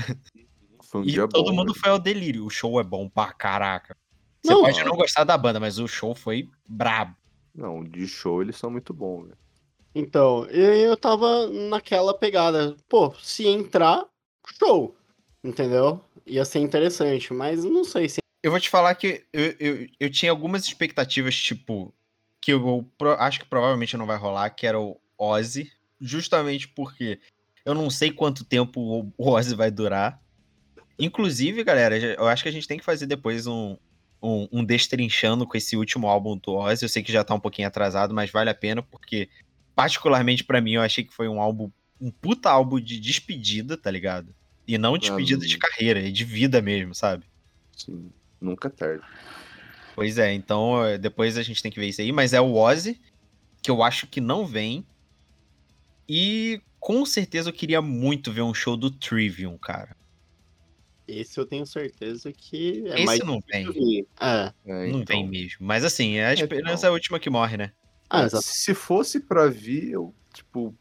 Foi 0.89 1.01
um 1.01 1.03
E 1.03 1.11
dia 1.11 1.27
todo 1.27 1.51
bom, 1.51 1.55
mundo 1.57 1.71
velho. 1.73 1.79
foi 1.81 1.89
ao 1.91 1.99
delírio. 1.99 2.45
O 2.45 2.49
show 2.49 2.79
é 2.79 2.83
bom 2.83 3.07
pra 3.07 3.31
caraca. 3.31 3.95
Você 4.41 4.51
Não, 4.53 4.61
pode 4.61 4.83
não 4.83 4.95
gostar 4.97 5.23
da 5.23 5.37
banda, 5.37 5.59
mas 5.59 5.77
o 5.77 5.87
show 5.87 6.15
foi 6.15 6.49
brabo. 6.67 7.15
Não, 7.53 7.83
de 7.83 8.07
show 8.07 8.41
eles 8.41 8.55
são 8.57 8.71
muito 8.71 8.93
bons, 8.93 9.25
velho. 9.25 9.37
Então, 9.93 10.45
eu, 10.45 10.73
eu 10.73 10.97
tava 10.97 11.47
naquela 11.47 12.13
pegada. 12.13 12.75
Pô, 12.87 13.13
se 13.21 13.47
entrar, 13.47 14.05
show. 14.57 14.95
Entendeu? 15.43 16.03
Ia 16.25 16.43
ser 16.45 16.59
interessante, 16.59 17.33
mas 17.33 17.63
não 17.63 17.83
sei 17.83 18.09
se. 18.09 18.19
Eu 18.41 18.51
vou 18.51 18.59
te 18.59 18.69
falar 18.69 18.95
que 18.95 19.25
eu, 19.33 19.55
eu, 19.59 19.87
eu 19.99 20.09
tinha 20.09 20.31
algumas 20.31 20.63
expectativas, 20.65 21.35
tipo, 21.35 21.93
que 22.41 22.51
eu 22.53 22.89
pro- 22.97 23.13
acho 23.13 23.39
que 23.39 23.45
provavelmente 23.45 23.97
não 23.97 24.05
vai 24.05 24.17
rolar, 24.17 24.49
que 24.51 24.65
era 24.65 24.79
o 24.79 24.99
Ozzy, 25.17 25.71
justamente 25.99 26.67
porque 26.67 27.19
eu 27.65 27.73
não 27.73 27.89
sei 27.89 28.11
quanto 28.11 28.45
tempo 28.45 29.11
o 29.17 29.29
Ozzy 29.29 29.55
vai 29.55 29.69
durar. 29.69 30.21
Inclusive, 30.99 31.63
galera, 31.63 31.97
eu 31.97 32.27
acho 32.27 32.43
que 32.43 32.49
a 32.49 32.51
gente 32.51 32.67
tem 32.67 32.77
que 32.77 32.83
fazer 32.83 33.05
depois 33.05 33.47
um, 33.47 33.77
um, 34.21 34.47
um 34.51 34.63
destrinchando 34.63 35.47
com 35.47 35.57
esse 35.57 35.77
último 35.77 36.07
álbum 36.07 36.37
do 36.37 36.53
Ozzy. 36.53 36.83
Eu 36.83 36.89
sei 36.89 37.01
que 37.01 37.11
já 37.11 37.23
tá 37.23 37.33
um 37.33 37.39
pouquinho 37.39 37.67
atrasado, 37.67 38.13
mas 38.13 38.29
vale 38.29 38.49
a 38.49 38.55
pena, 38.55 38.83
porque, 38.83 39.29
particularmente 39.73 40.43
pra 40.43 40.59
mim, 40.59 40.73
eu 40.73 40.81
achei 40.81 41.03
que 41.03 41.13
foi 41.13 41.29
um 41.29 41.39
álbum, 41.39 41.71
um 42.01 42.11
puta 42.11 42.49
álbum 42.49 42.79
de 42.79 42.99
despedida, 42.99 43.77
tá 43.77 43.89
ligado? 43.89 44.35
E 44.67 44.77
não 44.77 44.97
despedida 44.97 45.45
de 45.45 45.57
carreira, 45.57 46.05
é 46.05 46.11
de 46.11 46.23
vida 46.25 46.61
mesmo, 46.61 46.93
sabe? 46.93 47.23
Sim, 47.75 48.11
nunca 48.39 48.67
é 48.67 48.71
tarde. 48.71 49.03
Pois 49.95 50.17
é, 50.17 50.33
então 50.33 50.85
eh, 50.85 50.97
depois 50.97 51.37
a 51.37 51.43
gente 51.43 51.63
tem 51.63 51.71
que 51.71 51.79
ver 51.79 51.87
isso 51.87 52.01
aí, 52.01 52.11
mas 52.11 52.33
é 52.33 52.39
o 52.39 52.55
Ozzy, 52.55 52.99
que 53.61 53.71
eu 53.71 53.81
acho 53.81 54.05
que 54.05 54.21
não 54.21 54.45
vem. 54.45 54.85
E 56.07 56.61
com 56.79 57.05
certeza 57.05 57.49
eu 57.49 57.53
queria 57.53 57.81
muito 57.81 58.31
ver 58.31 58.41
um 58.41 58.53
show 58.53 58.77
do 58.77 58.91
Trivium, 58.91 59.57
cara. 59.57 59.95
Esse 61.09 61.39
eu 61.39 61.45
tenho 61.45 61.65
certeza 61.65 62.31
que 62.31 62.83
é 62.87 62.95
Esse 62.95 63.05
mais. 63.05 63.19
não 63.21 63.39
vem, 63.51 63.65
difícil 63.65 63.73
vir. 63.87 64.07
É. 64.19 64.53
É, 64.65 64.91
não 64.91 64.99
então. 65.01 65.15
vem 65.17 65.27
mesmo. 65.27 65.57
Mas 65.65 65.83
assim, 65.83 66.19
a 66.19 66.33
esperança 66.33 66.73
então. 66.81 66.87
é 66.87 66.89
a 66.89 66.93
última 66.93 67.19
que 67.19 67.29
morre, 67.29 67.57
né? 67.57 67.71
Ah, 68.09 68.21
É, 68.21 68.25
exato. 68.25 68.43
Se 68.45 68.73
fosse 68.73 69.19
pra 69.19 69.47
vir, 69.47 69.91
eu, 69.91 70.13
tipo, 70.33 70.75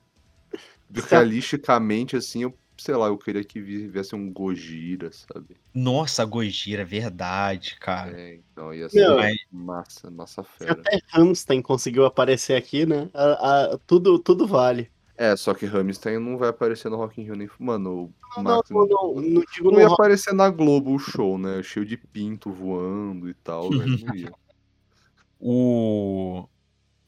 realisticamente, 1.11 2.17
assim, 2.17 2.43
eu, 2.43 2.55
sei 2.77 2.95
lá, 2.95 3.07
eu 3.09 3.19
queria 3.19 3.45
que 3.45 3.61
vi- 3.61 3.87
viesse 3.89 4.15
um 4.15 4.33
Gojira, 4.33 5.11
sabe? 5.13 5.57
Nossa, 5.75 6.25
Gojira, 6.25 6.85
verdade, 6.85 7.77
cara. 7.81 8.19
É, 8.19 8.35
então 8.37 8.73
ia 8.73 8.89
ser 8.89 9.01
Meu, 9.01 9.17
mas- 9.17 9.37
massa, 9.51 10.11
massa 10.11 10.43
Se 10.43 10.49
fera. 10.59 10.73
até 10.73 10.99
Hamstein 11.13 11.61
conseguiu 11.63 12.05
aparecer 12.07 12.55
aqui, 12.57 12.87
né? 12.87 13.11
a- 13.15 13.73
a- 13.75 13.79
tudo, 13.87 14.19
tudo 14.19 14.47
vale. 14.47 14.91
É, 15.19 15.35
só 15.35 15.53
que 15.53 15.67
Rammstein 15.67 16.21
não 16.21 16.39
vai 16.39 16.51
aparecer 16.51 16.89
no 16.89 16.97
Rock 16.97 17.21
in 17.21 17.25
Rio 17.25 17.35
nem... 17.35 17.51
Mano, 17.59 18.05
o 18.05 18.13
Não, 18.37 18.43
não, 18.45 18.57
Max 18.57 18.71
não, 18.71 18.87
não, 18.87 19.15
não 19.15 19.45
digo 19.53 19.73
não 19.73 19.81
ia 19.81 19.89
aparecer 19.89 20.33
na 20.33 20.49
Globo 20.49 20.95
o 20.95 20.99
show, 20.99 21.37
né? 21.37 21.61
Cheio 21.61 21.85
de 21.85 21.97
pinto 21.97 22.53
voando 22.53 23.29
e 23.29 23.35
tal, 23.35 23.69
velho. 23.69 23.99
Não 24.07 24.15
ia. 24.15 24.33
O, 25.41 26.49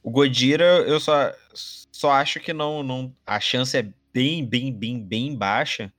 o 0.03 0.11
Godira, 0.11 0.65
eu 0.89 0.99
só, 0.99 1.33
só 1.55 2.11
acho 2.11 2.41
que 2.41 2.53
não, 2.53 2.83
não. 2.83 3.15
A 3.25 3.39
chance 3.39 3.77
é 3.77 3.93
bem, 4.13 4.45
bem, 4.45 4.73
bem, 4.73 5.01
bem 5.01 5.37
baixa. 5.37 5.93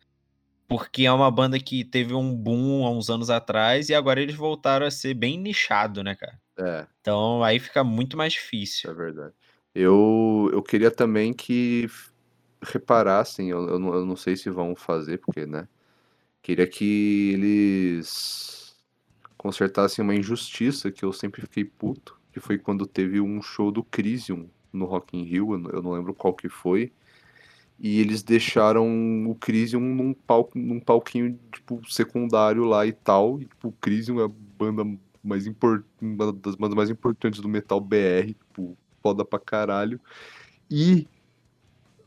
Porque 0.67 1.05
é 1.05 1.11
uma 1.11 1.31
banda 1.31 1.59
que 1.59 1.83
teve 1.83 2.13
um 2.13 2.35
boom 2.35 2.85
há 2.85 2.91
uns 2.91 3.09
anos 3.09 3.29
atrás 3.29 3.89
e 3.89 3.95
agora 3.95 4.21
eles 4.21 4.35
voltaram 4.35 4.85
a 4.85 4.91
ser 4.91 5.13
bem 5.13 5.37
nichado, 5.37 6.03
né, 6.03 6.15
cara? 6.15 6.39
É, 6.57 6.87
Então 7.01 7.43
aí 7.43 7.59
fica 7.59 7.83
muito 7.83 8.17
mais 8.17 8.33
difícil. 8.33 8.89
é 8.89 8.93
verdade. 8.93 9.33
Eu, 9.73 10.49
eu 10.53 10.61
queria 10.61 10.91
também 10.91 11.33
que 11.33 11.87
reparassem, 12.63 13.49
eu, 13.49 13.67
eu, 13.69 13.79
não, 13.79 13.93
eu 13.95 14.05
não 14.05 14.15
sei 14.15 14.35
se 14.37 14.49
vão 14.49 14.75
fazer, 14.75 15.19
porque, 15.19 15.45
né? 15.45 15.67
Queria 16.43 16.67
que 16.67 17.31
eles 17.33 18.75
consertassem 19.37 20.03
uma 20.03 20.15
injustiça 20.15 20.91
que 20.91 21.05
eu 21.05 21.13
sempre 21.13 21.41
fiquei 21.41 21.65
puto, 21.65 22.19
que 22.33 22.39
foi 22.41 22.57
quando 22.59 22.85
teve 22.87 23.21
um 23.21 23.41
show 23.41 23.71
do 23.71 23.83
Crisium 23.83 24.49
no 24.73 24.85
Rock 24.85 25.17
in 25.17 25.23
Rio, 25.25 25.53
eu 25.71 25.81
não- 25.83 25.93
lembro 25.93 26.13
qual 26.13 26.33
que 26.35 26.49
foi, 26.49 26.91
e 27.79 27.99
eles 27.99 28.23
deixaram 28.23 28.85
o 29.29 29.35
Crisium 29.35 29.81
num, 29.81 30.13
palco, 30.13 30.57
num 30.57 30.79
palquinho, 30.79 31.39
tipo, 31.53 31.81
secundário 31.91 32.63
lá 32.65 32.85
e 32.85 32.93
tal, 32.93 33.41
e, 33.41 33.45
tipo, 33.45 33.69
o 33.69 33.71
Crisium 33.73 34.19
é 34.21 34.25
a 34.25 34.27
banda 34.29 34.83
mais 35.23 35.47
import... 35.47 35.83
uma 36.01 36.31
das 36.33 36.55
bandas 36.55 36.75
mais 36.75 36.89
importantes 36.89 37.39
do 37.41 37.49
metal 37.49 37.79
BR, 37.81 38.33
tipo, 38.33 38.77
foda 39.01 39.25
pra 39.25 39.39
caralho, 39.39 40.00
e... 40.70 41.08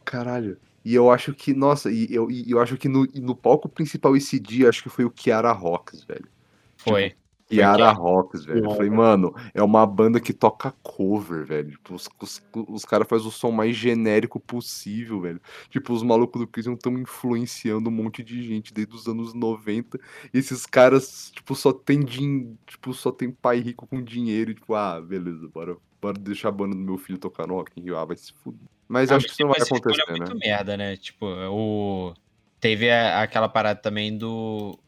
Caralho... 0.05 0.59
E 0.85 0.95
eu 0.95 1.11
acho 1.11 1.33
que, 1.33 1.55
nossa, 1.55 1.91
e 1.91 2.07
eu, 2.11 2.31
e 2.31 2.51
eu 2.51 2.61
acho 2.61 2.77
que 2.77 2.89
no, 2.89 3.09
e 3.15 3.19
no 3.19 3.35
palco 3.35 3.71
principal 3.71 4.15
esse 4.15 4.39
dia, 4.39 4.69
acho 4.69 4.83
que 4.83 4.91
foi 4.91 5.07
o 5.07 5.11
Kiara 5.11 5.51
Rocks, 5.51 6.05
velho. 6.05 6.29
Foi. 6.77 7.15
Kiara 7.49 7.77
Kiara. 7.77 7.93
Rocks, 7.93 8.45
velho. 8.45 8.65
Eu 8.65 8.71
falei, 8.71 8.91
mano, 8.91 9.35
é 9.55 9.63
uma 9.63 9.87
banda 9.87 10.21
que 10.21 10.33
toca 10.33 10.75
cover, 10.83 11.47
velho. 11.47 11.71
Tipo, 11.71 11.95
os, 11.95 12.09
os, 12.21 12.43
os 12.69 12.85
caras 12.85 13.09
fazem 13.09 13.27
o 13.27 13.31
som 13.31 13.51
mais 13.51 13.75
genérico 13.77 14.39
possível, 14.39 15.21
velho. 15.21 15.41
Tipo, 15.71 15.93
os 15.93 16.03
malucos 16.03 16.41
do 16.41 16.47
Crisium 16.47 16.75
estão 16.75 16.99
influenciando 16.99 17.89
um 17.89 17.93
monte 17.93 18.23
de 18.23 18.43
gente 18.43 18.73
desde 18.73 18.95
os 18.95 19.07
anos 19.07 19.33
90. 19.33 19.99
E 20.33 20.39
esses 20.39 20.67
caras, 20.67 21.31
tipo, 21.35 21.55
só 21.55 21.73
tem 21.73 22.01
din... 22.01 22.57
tipo, 22.67 22.93
só 22.93 23.11
tem 23.11 23.31
pai 23.31 23.61
rico 23.61 23.87
com 23.87 24.03
dinheiro. 24.03 24.51
E, 24.51 24.55
tipo, 24.55 24.75
ah, 24.75 25.01
beleza, 25.01 25.49
bora, 25.49 25.77
bora 26.05 26.19
deixar 26.19 26.49
a 26.49 26.53
banda 26.53 26.75
do 26.75 26.81
meu 26.83 26.99
filho 26.99 27.19
tocar 27.19 27.47
no 27.47 27.55
Rock 27.55 27.73
in 27.81 27.85
Rio. 27.85 27.97
Ah, 27.97 28.05
vai 28.05 28.17
se 28.17 28.33
fuder. 28.33 28.61
Mas 28.87 29.11
Ah, 29.11 29.17
acho 29.17 29.27
que 29.27 29.33
isso 29.33 29.43
não 29.43 29.49
vai 29.51 29.59
escolha 29.61 29.81
acontecer, 29.81 30.03
é 30.03 30.13
né? 30.13 30.19
muito 30.19 30.37
merda, 30.39 30.77
né? 30.77 30.97
Tipo, 30.97 31.27
o. 31.27 32.15
Teve 32.61 32.91
a- 32.91 33.23
aquela 33.23 33.49
parada 33.49 33.81
também 33.81 34.17
do. 34.17 34.79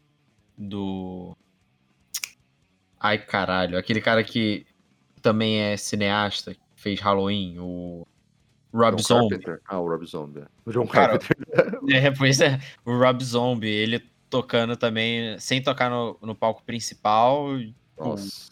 Do. 0.57 1.35
Ai, 2.99 3.17
caralho. 3.19 3.77
Aquele 3.77 4.01
cara 4.01 4.23
que 4.23 4.65
também 5.21 5.59
é 5.59 5.77
cineasta, 5.77 6.53
que 6.53 6.59
fez 6.75 6.99
Halloween, 6.99 7.57
o 7.59 8.07
Rob 8.73 8.97
John 8.97 9.03
Zombie. 9.03 9.29
Carpenter. 9.39 9.61
Ah, 9.67 9.79
o 9.79 9.87
Rob 9.87 10.05
Zombie. 10.05 10.41
é. 10.41 10.45
O 10.65 10.71
John 10.71 10.87
Cara, 10.87 11.17
Carpenter. 11.19 11.37
É, 11.93 12.11
pois 12.11 12.39
é, 12.41 12.59
o 12.85 12.97
Rob 12.97 13.23
Zombie, 13.23 13.67
ele 13.69 13.99
tocando 14.29 14.75
também, 14.75 15.37
sem 15.39 15.61
tocar 15.61 15.89
no, 15.89 16.17
no 16.21 16.35
palco 16.35 16.63
principal. 16.63 17.47
Nossa. 17.97 18.49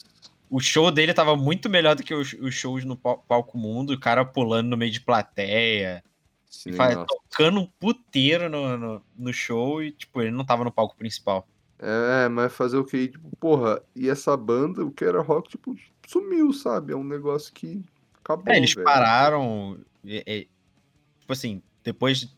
O 0.49 0.59
show 0.59 0.91
dele 0.91 1.13
tava 1.13 1.35
muito 1.35 1.69
melhor 1.69 1.95
do 1.95 2.03
que 2.03 2.13
os, 2.13 2.33
os 2.33 2.53
shows 2.53 2.85
no 2.85 2.95
pal- 2.95 3.23
palco 3.27 3.57
mundo, 3.57 3.93
o 3.93 3.99
cara 3.99 4.23
pulando 4.23 4.69
no 4.69 4.77
meio 4.77 4.91
de 4.91 5.01
plateia, 5.01 6.03
Sim, 6.49 6.73
fa- 6.73 6.93
nossa. 6.93 7.07
tocando 7.07 7.59
um 7.59 7.65
puteiro 7.79 8.49
no, 8.49 8.77
no, 8.77 9.01
no 9.17 9.33
show 9.33 9.83
e, 9.83 9.91
tipo, 9.91 10.21
ele 10.21 10.31
não 10.31 10.45
tava 10.45 10.63
no 10.63 10.71
palco 10.71 10.95
principal. 10.95 11.47
É, 11.77 12.29
mas 12.29 12.53
fazer 12.53 12.77
o 12.77 12.85
que? 12.85 13.09
Tipo, 13.09 13.29
porra, 13.37 13.81
e 13.95 14.09
essa 14.09 14.35
banda, 14.37 14.85
o 14.85 14.91
que 14.91 15.03
era 15.03 15.21
rock, 15.21 15.49
tipo, 15.49 15.75
sumiu, 16.07 16.53
sabe? 16.53 16.93
É 16.93 16.95
um 16.95 17.03
negócio 17.03 17.53
que 17.53 17.83
acabou. 18.23 18.53
É, 18.53 18.57
eles 18.57 18.73
velho. 18.73 18.85
pararam, 18.85 19.77
tipo 20.03 21.33
assim, 21.33 21.61
depois 21.83 22.33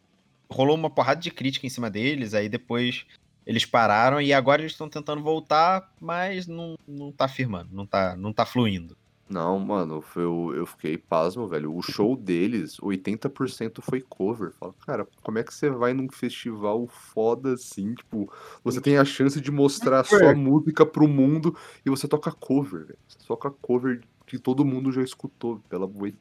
rolou 0.50 0.76
uma 0.76 0.90
porrada 0.90 1.20
de 1.20 1.30
crítica 1.30 1.68
em 1.68 1.70
cima 1.70 1.90
deles, 1.90 2.34
aí 2.34 2.50
depois 2.50 3.06
eles 3.48 3.66
pararam 3.66 4.22
e 4.22 4.32
agora 4.34 4.62
eles 4.62 4.74
estão 4.74 4.88
tentando 4.88 5.24
voltar, 5.24 5.92
mas 6.00 6.46
não, 6.46 6.78
não 6.88 7.12
tá 7.12 7.28
firmando, 7.28 7.70
não 7.74 7.86
tá, 7.86 8.16
não 8.16 8.32
tá 8.32 8.46
fluindo. 8.46 8.96
Não, 9.30 9.60
mano, 9.60 10.02
o- 10.16 10.54
eu 10.54 10.66
fiquei 10.66 10.98
pasmo, 10.98 11.48
velho. 11.50 11.76
O 11.76 11.82
show 11.82 12.16
deles, 12.16 12.78
80% 12.82 13.82
foi 13.82 14.00
cover. 14.00 14.54
Fala, 14.54 14.74
cara, 14.86 15.08
como 15.22 15.38
é 15.38 15.44
que 15.44 15.54
você 15.54 15.70
vai 15.70 15.94
num 15.94 16.10
festival 16.10 16.88
foda 16.88 17.54
assim? 17.54 17.94
Tipo, 17.94 18.32
você 18.64 18.80
tem 18.80 18.98
a 18.98 19.04
chance 19.04 19.42
de 19.42 19.52
mostrar 19.52 20.06
sua 20.06 20.34
música 20.34 20.86
pro 20.86 21.10
mundo 21.10 21.58
e 21.86 21.90
você 21.90 22.08
toca 22.08 22.32
cover, 22.32 22.86
velho. 22.86 23.00
Você 23.06 23.18
toca 23.28 23.52
cover 23.52 24.02
que 24.26 24.40
todo 24.40 24.64
mundo 24.64 24.94
já 24.94 25.02
escutou, 25.02 25.60
pela 25.68 25.86
boiga. 25.88 26.18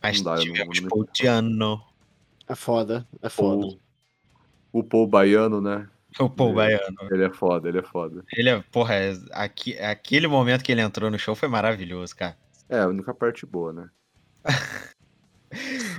Mas 0.00 0.18
Não 0.18 0.24
dá, 0.24 0.30
eu 0.40 0.46
não- 0.46 0.52
tivemos 0.52 0.80
não- 0.80 0.88
Paul 0.88 1.08
Diano, 1.12 1.82
É 2.48 2.54
foda, 2.54 3.06
é 3.20 3.28
foda. 3.28 3.76
O 4.72 4.82
Paul 4.82 5.06
Baiano, 5.06 5.60
né? 5.60 5.88
o 6.18 6.28
Paul 6.28 6.50
É. 6.52 6.54
Baiano. 6.54 6.96
Ele 7.10 7.24
é 7.24 7.30
foda, 7.30 7.68
ele 7.68 7.78
é 7.78 7.82
foda. 7.82 8.24
Ele 8.32 8.48
é, 8.50 8.64
porra, 8.72 8.94
é, 8.94 9.16
aqui, 9.32 9.78
aquele 9.78 10.26
momento 10.26 10.62
que 10.64 10.72
ele 10.72 10.80
entrou 10.80 11.10
no 11.10 11.18
show 11.18 11.34
foi 11.34 11.48
maravilhoso, 11.48 12.16
cara. 12.16 12.36
É, 12.68 12.80
a 12.80 12.88
única 12.88 13.14
parte 13.14 13.46
boa, 13.46 13.72
né? 13.72 13.90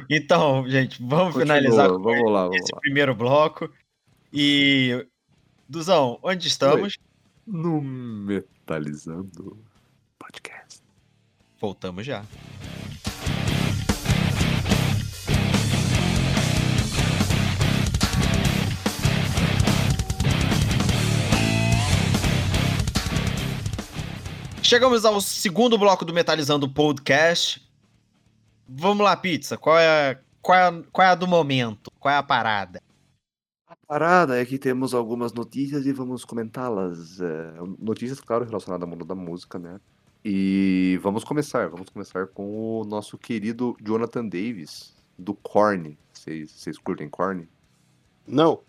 Então, 0.09 0.67
gente, 0.67 0.97
vamos 1.01 1.33
Continua, 1.33 1.57
finalizar 1.57 1.89
vamos 1.89 2.31
lá, 2.31 2.43
vamos 2.43 2.55
esse 2.55 2.73
lá. 2.73 2.79
primeiro 2.79 3.13
bloco. 3.13 3.69
E, 4.31 5.05
Duzão, 5.67 6.19
onde 6.23 6.47
estamos? 6.47 6.97
No 7.45 7.81
Metalizando 7.81 9.57
Podcast. 10.17 10.81
Voltamos 11.59 12.05
já. 12.05 12.23
Chegamos 24.71 25.03
ao 25.03 25.19
segundo 25.19 25.77
bloco 25.77 26.05
do 26.05 26.13
Metalizando 26.13 26.65
Podcast. 26.65 27.61
Vamos 28.65 29.03
lá, 29.03 29.17
pizza. 29.17 29.57
Qual 29.57 29.77
é, 29.77 30.17
qual 30.41 30.57
é, 30.57 30.67
a- 30.69 30.83
qual 30.93 31.05
é 31.09 31.11
a 31.11 31.15
do 31.15 31.27
momento? 31.27 31.91
Qual 31.99 32.09
é 32.09 32.15
a 32.15 32.23
parada? 32.23 32.81
A 33.67 33.75
parada 33.85 34.41
é 34.41 34.45
que 34.45 34.57
temos 34.57 34.93
algumas 34.93 35.33
notícias 35.33 35.85
e 35.85 35.91
vamos 35.91 36.23
comentá-las. 36.23 37.19
É, 37.19 37.51
notícias, 37.77 38.21
claro, 38.21 38.45
relacionadas 38.45 38.83
ao 38.85 38.89
mundo 38.89 39.03
da 39.03 39.13
música, 39.13 39.59
né? 39.59 39.77
E 40.23 40.97
vamos 41.03 41.25
começar. 41.25 41.67
Vamos 41.67 41.89
começar 41.89 42.27
com 42.27 42.79
o 42.79 42.85
nosso 42.85 43.17
querido 43.17 43.75
Jonathan 43.83 44.25
Davis, 44.25 44.95
do 45.19 45.33
Korn. 45.33 45.97
Vocês 46.13 46.49
vocês 46.49 46.77
curtem 46.77 47.09
Korn? 47.09 47.45
Não, 48.25 48.61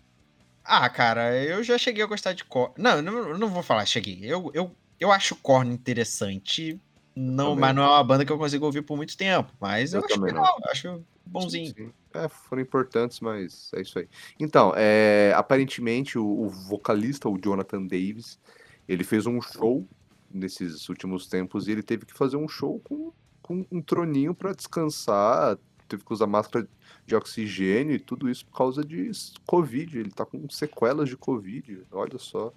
Ah, 0.65 0.89
cara, 0.89 1.33
eu 1.41 1.63
já 1.63 1.77
cheguei 1.77 2.03
a 2.03 2.07
gostar 2.07 2.33
de 2.33 2.43
Korn. 2.43 2.73
Não, 2.77 3.01
não, 3.01 3.13
eu 3.29 3.37
não 3.37 3.47
vou 3.47 3.63
falar 3.63 3.85
cheguei. 3.85 4.19
Eu, 4.23 4.51
eu, 4.53 4.75
eu 5.03 5.11
acho 5.11 5.35
Korn 5.35 5.71
interessante. 5.73 6.79
Não, 7.15 7.49
Também. 7.49 7.59
mas 7.61 7.75
não 7.75 7.83
é 7.83 7.87
uma 7.87 8.03
banda 8.03 8.25
que 8.25 8.31
eu 8.31 8.37
consigo 8.37 8.65
ouvir 8.65 8.81
por 8.81 8.97
muito 8.97 9.15
tempo. 9.15 9.51
Mas 9.59 9.93
eu, 9.93 10.01
Eu 10.01 10.05
acho 10.05 10.17
não. 10.17 10.25
legal, 10.25 10.59
eu 10.63 10.71
acho 10.71 11.03
bonzinho. 11.25 11.67
Sim, 11.67 11.73
sim. 11.85 11.93
É, 12.13 12.27
foram 12.27 12.61
importantes, 12.61 13.19
mas 13.19 13.71
é 13.75 13.81
isso 13.81 13.99
aí. 13.99 14.07
Então, 14.39 14.73
é, 14.75 15.33
aparentemente, 15.35 16.17
o, 16.17 16.25
o 16.25 16.49
vocalista, 16.49 17.27
o 17.29 17.37
Jonathan 17.39 17.83
Davis, 17.83 18.39
ele 18.87 19.03
fez 19.03 19.25
um 19.25 19.41
show 19.41 19.87
nesses 20.31 20.89
últimos 20.89 21.27
tempos 21.27 21.67
e 21.67 21.71
ele 21.71 21.83
teve 21.83 22.05
que 22.05 22.13
fazer 22.13 22.37
um 22.37 22.47
show 22.47 22.79
com, 22.83 23.11
com 23.41 23.65
um 23.71 23.81
troninho 23.81 24.33
para 24.33 24.53
descansar, 24.53 25.57
teve 25.87 26.03
que 26.03 26.13
usar 26.13 26.27
máscara 26.27 26.67
de 27.05 27.15
oxigênio 27.15 27.95
e 27.95 27.99
tudo 27.99 28.29
isso 28.29 28.45
por 28.45 28.57
causa 28.57 28.83
de 28.83 29.11
Covid. 29.45 29.99
Ele 29.99 30.11
tá 30.11 30.25
com 30.25 30.49
sequelas 30.49 31.09
de 31.09 31.17
Covid, 31.17 31.83
olha 31.91 32.17
só. 32.17 32.51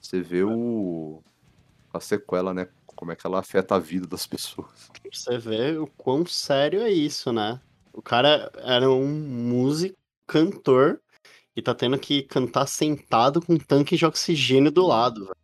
Você 0.00 0.20
vê 0.20 0.42
o, 0.42 1.22
a 1.92 2.00
sequela, 2.00 2.54
né? 2.54 2.68
Como 2.86 3.12
é 3.12 3.16
que 3.16 3.26
ela 3.26 3.38
afeta 3.38 3.74
a 3.74 3.78
vida 3.78 4.06
das 4.06 4.26
pessoas. 4.26 4.90
você 5.10 5.38
vê 5.38 5.76
o 5.78 5.86
quão 5.86 6.26
sério 6.26 6.82
é 6.82 6.90
isso, 6.90 7.32
né? 7.32 7.60
O 7.92 8.02
cara 8.02 8.50
era 8.56 8.90
um 8.90 9.08
músico, 9.08 9.96
cantor, 10.26 11.00
e 11.56 11.62
tá 11.62 11.74
tendo 11.74 11.98
que 11.98 12.22
cantar 12.22 12.66
sentado 12.66 13.40
com 13.40 13.54
um 13.54 13.58
tanque 13.58 13.96
de 13.96 14.06
oxigênio 14.06 14.70
do 14.70 14.86
lado, 14.86 15.24
velho. 15.24 15.36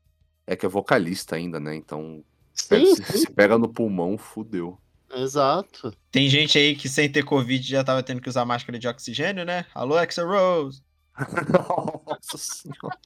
É 0.46 0.54
que 0.54 0.64
é 0.64 0.68
vocalista 0.68 1.34
ainda, 1.34 1.58
né? 1.58 1.74
Então 1.74 2.22
Sim, 2.52 2.94
se, 2.94 3.04
sim, 3.04 3.18
se 3.18 3.30
pega 3.32 3.58
no 3.58 3.68
pulmão, 3.68 4.16
fudeu. 4.16 4.78
exato. 5.12 5.92
Tem 6.10 6.28
gente 6.28 6.56
aí 6.56 6.76
que 6.76 6.88
sem 6.88 7.10
ter 7.10 7.24
Covid 7.24 7.68
já 7.68 7.82
tava 7.82 8.02
tendo 8.02 8.20
que 8.20 8.28
usar 8.28 8.44
máscara 8.44 8.78
de 8.78 8.86
oxigênio, 8.86 9.44
né? 9.44 9.66
Alô, 9.74 9.96
Axel 9.96 10.28
Rose. 10.28 10.82
Nossa 12.06 12.38
senhora. 12.38 12.98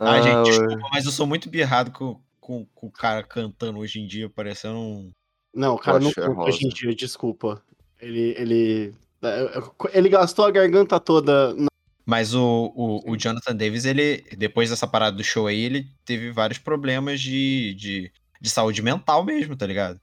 Ah, 0.00 0.20
gente, 0.20 0.50
ué. 0.50 0.66
desculpa, 0.66 0.88
mas 0.92 1.04
eu 1.04 1.12
sou 1.12 1.26
muito 1.26 1.48
birrado 1.48 1.90
com, 1.90 2.20
com, 2.40 2.64
com 2.74 2.86
o 2.86 2.90
cara 2.90 3.22
cantando 3.22 3.78
hoje 3.78 4.00
em 4.00 4.06
dia, 4.06 4.28
parecendo 4.28 4.78
um. 4.78 5.10
Não, 5.54 5.74
o 5.74 5.78
cara 5.78 5.98
não 5.98 6.10
Poxa, 6.10 6.22
canta 6.28 6.42
hoje 6.42 6.66
em 6.66 6.68
dia, 6.68 6.94
desculpa. 6.94 7.62
Ele, 8.00 8.34
ele, 8.36 8.94
é, 9.22 9.98
ele 9.98 10.08
gastou 10.08 10.44
a 10.44 10.50
garganta 10.50 10.98
toda. 10.98 11.54
na- 11.54 11.66
Mas 12.04 12.34
o, 12.34 12.72
o, 12.74 13.12
o 13.12 13.16
Jonathan 13.16 13.54
Davis, 13.56 13.84
ele, 13.84 14.22
depois 14.36 14.70
dessa 14.70 14.86
parada 14.86 15.16
do 15.16 15.24
show 15.24 15.46
aí, 15.46 15.60
ele 15.60 15.88
teve 16.04 16.30
vários 16.32 16.58
problemas 16.58 17.20
de, 17.20 17.74
de, 17.74 18.12
de 18.40 18.50
saúde 18.50 18.82
mental 18.82 19.24
mesmo, 19.24 19.56
tá 19.56 19.66
ligado? 19.66 20.00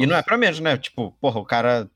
E 0.00 0.06
não 0.06 0.16
é 0.16 0.22
pra 0.22 0.38
menos, 0.38 0.60
né? 0.60 0.78
Tipo, 0.78 1.12
porra, 1.20 1.38
o 1.38 1.44
cara 1.44 1.90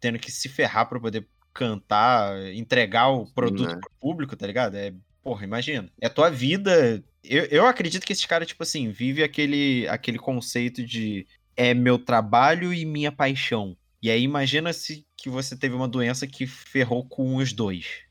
tendo 0.00 0.18
que 0.18 0.32
se 0.32 0.48
ferrar 0.48 0.88
pra 0.88 0.98
poder 0.98 1.28
cantar, 1.52 2.36
entregar 2.54 3.08
o 3.08 3.26
produto 3.26 3.74
né? 3.74 3.78
pro 3.80 3.90
público, 4.00 4.34
tá 4.36 4.46
ligado? 4.46 4.74
É, 4.76 4.92
porra, 5.24 5.44
imagina. 5.44 5.90
É 5.98 6.08
tua 6.08 6.28
vida. 6.28 7.02
Eu, 7.24 7.44
eu 7.46 7.66
acredito 7.66 8.04
que 8.04 8.12
esse 8.12 8.28
cara, 8.28 8.44
tipo 8.44 8.62
assim, 8.62 8.90
vive 8.90 9.22
aquele, 9.22 9.88
aquele 9.88 10.18
conceito 10.18 10.84
de 10.84 11.26
é 11.56 11.72
meu 11.72 11.98
trabalho 11.98 12.72
e 12.74 12.84
minha 12.84 13.10
paixão. 13.10 13.76
E 14.02 14.10
aí 14.10 14.22
imagina 14.22 14.72
se 14.72 15.06
que 15.16 15.30
você 15.30 15.56
teve 15.56 15.74
uma 15.74 15.88
doença 15.88 16.26
que 16.26 16.46
ferrou 16.46 17.08
com 17.08 17.36
os 17.36 17.54
dois. 17.54 18.02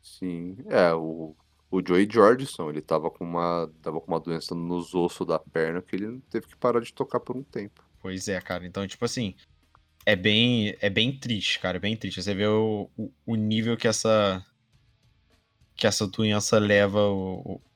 Sim, 0.00 0.56
é, 0.70 0.94
o, 0.94 1.36
o 1.70 1.86
Joey 1.86 2.08
Jordison, 2.10 2.70
ele 2.70 2.80
tava 2.80 3.10
com 3.10 3.24
uma, 3.24 3.70
tava 3.82 4.00
com 4.00 4.10
uma 4.10 4.20
doença 4.20 4.54
nos 4.54 4.94
ossos 4.94 5.26
da 5.26 5.38
perna 5.38 5.82
que 5.82 5.96
ele 5.96 6.20
teve 6.30 6.46
que 6.46 6.56
parar 6.56 6.80
de 6.80 6.92
tocar 6.92 7.20
por 7.20 7.36
um 7.36 7.42
tempo. 7.42 7.84
Pois 8.00 8.28
é, 8.28 8.40
cara. 8.40 8.66
Então, 8.66 8.86
tipo 8.86 9.04
assim, 9.04 9.34
é 10.06 10.16
bem, 10.16 10.74
é 10.80 10.88
bem 10.88 11.16
triste, 11.16 11.60
cara. 11.60 11.76
É 11.76 11.80
bem 11.80 11.96
triste. 11.96 12.22
Você 12.22 12.34
vê 12.34 12.46
o, 12.46 12.88
o, 12.96 13.12
o 13.26 13.34
nível 13.34 13.76
que 13.76 13.86
essa 13.86 14.44
que 15.82 15.86
essa 15.88 16.06
doença 16.06 16.60
leva 16.60 17.00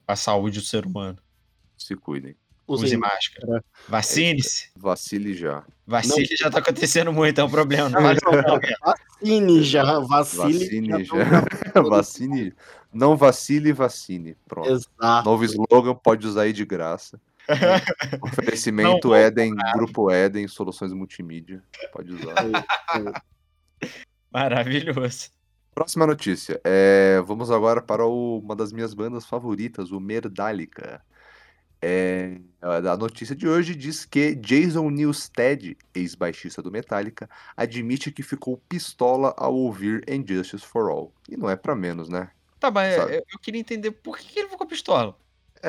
a 0.06 0.14
saúde 0.14 0.60
do 0.60 0.64
ser 0.64 0.86
humano. 0.86 1.18
Se 1.76 1.96
cuidem. 1.96 2.36
Use 2.64 2.96
máscara. 2.96 3.64
Vacine-se. 3.88 4.70
Vacile 4.76 5.34
já. 5.34 5.64
Vacile 5.84 6.36
já 6.38 6.48
tá 6.48 6.60
acontecendo 6.60 7.12
muito, 7.12 7.40
é 7.40 7.42
um 7.42 7.50
problema. 7.50 7.88
Não 7.88 8.00
não, 8.00 8.60
cara. 8.60 8.76
Vacine 9.20 9.62
já, 9.64 9.98
vacile. 9.98 10.52
Vacine 10.52 10.88
já 10.88 11.02
já. 11.02 11.42
tão- 11.72 11.82
vacine. 11.90 12.54
Não 12.92 13.16
vacile, 13.16 13.72
vacine. 13.72 14.36
Pronto. 14.46 14.70
Exato. 14.70 15.24
Novo 15.28 15.44
slogan, 15.44 15.96
pode 15.96 16.28
usar 16.28 16.42
aí 16.42 16.52
de 16.52 16.64
graça. 16.64 17.20
Oferecimento 18.22 19.08
Não 19.08 19.16
Eden, 19.16 19.52
Grupo 19.74 20.12
Eden, 20.12 20.46
Soluções 20.46 20.92
Multimídia. 20.92 21.60
Pode 21.92 22.12
usar. 22.12 22.36
Maravilhoso. 24.30 25.30
Próxima 25.76 26.06
notícia. 26.06 26.58
É, 26.64 27.20
vamos 27.26 27.50
agora 27.50 27.82
para 27.82 28.02
o- 28.06 28.38
uma 28.38 28.56
das 28.56 28.72
minhas 28.72 28.94
bandas 28.94 29.26
favoritas, 29.26 29.92
o 29.92 30.00
Merdálica. 30.00 31.02
É, 31.82 32.38
a 32.62 32.96
notícia 32.96 33.36
de 33.36 33.46
hoje 33.46 33.74
diz 33.74 34.06
que 34.06 34.34
Jason 34.36 34.88
Newsted, 34.88 35.76
ex-baixista 35.94 36.62
do 36.62 36.72
Metallica, 36.72 37.28
admite 37.54 38.10
que 38.10 38.22
ficou 38.22 38.56
pistola 38.66 39.34
ao 39.36 39.54
ouvir 39.54 40.02
Injustice 40.08 40.64
for 40.64 40.90
All. 40.90 41.12
E 41.28 41.36
não 41.36 41.50
é 41.50 41.54
pra 41.54 41.76
menos, 41.76 42.08
né? 42.08 42.30
Tá, 42.58 42.70
mas 42.70 42.94
Sabe. 42.96 43.16
eu, 43.30 43.38
queria 43.38 43.60
entender 43.60 43.90
por 43.90 44.16
que 44.16 44.38
ele 44.38 44.48
ficou 44.48 44.66
pistola. 44.66 45.14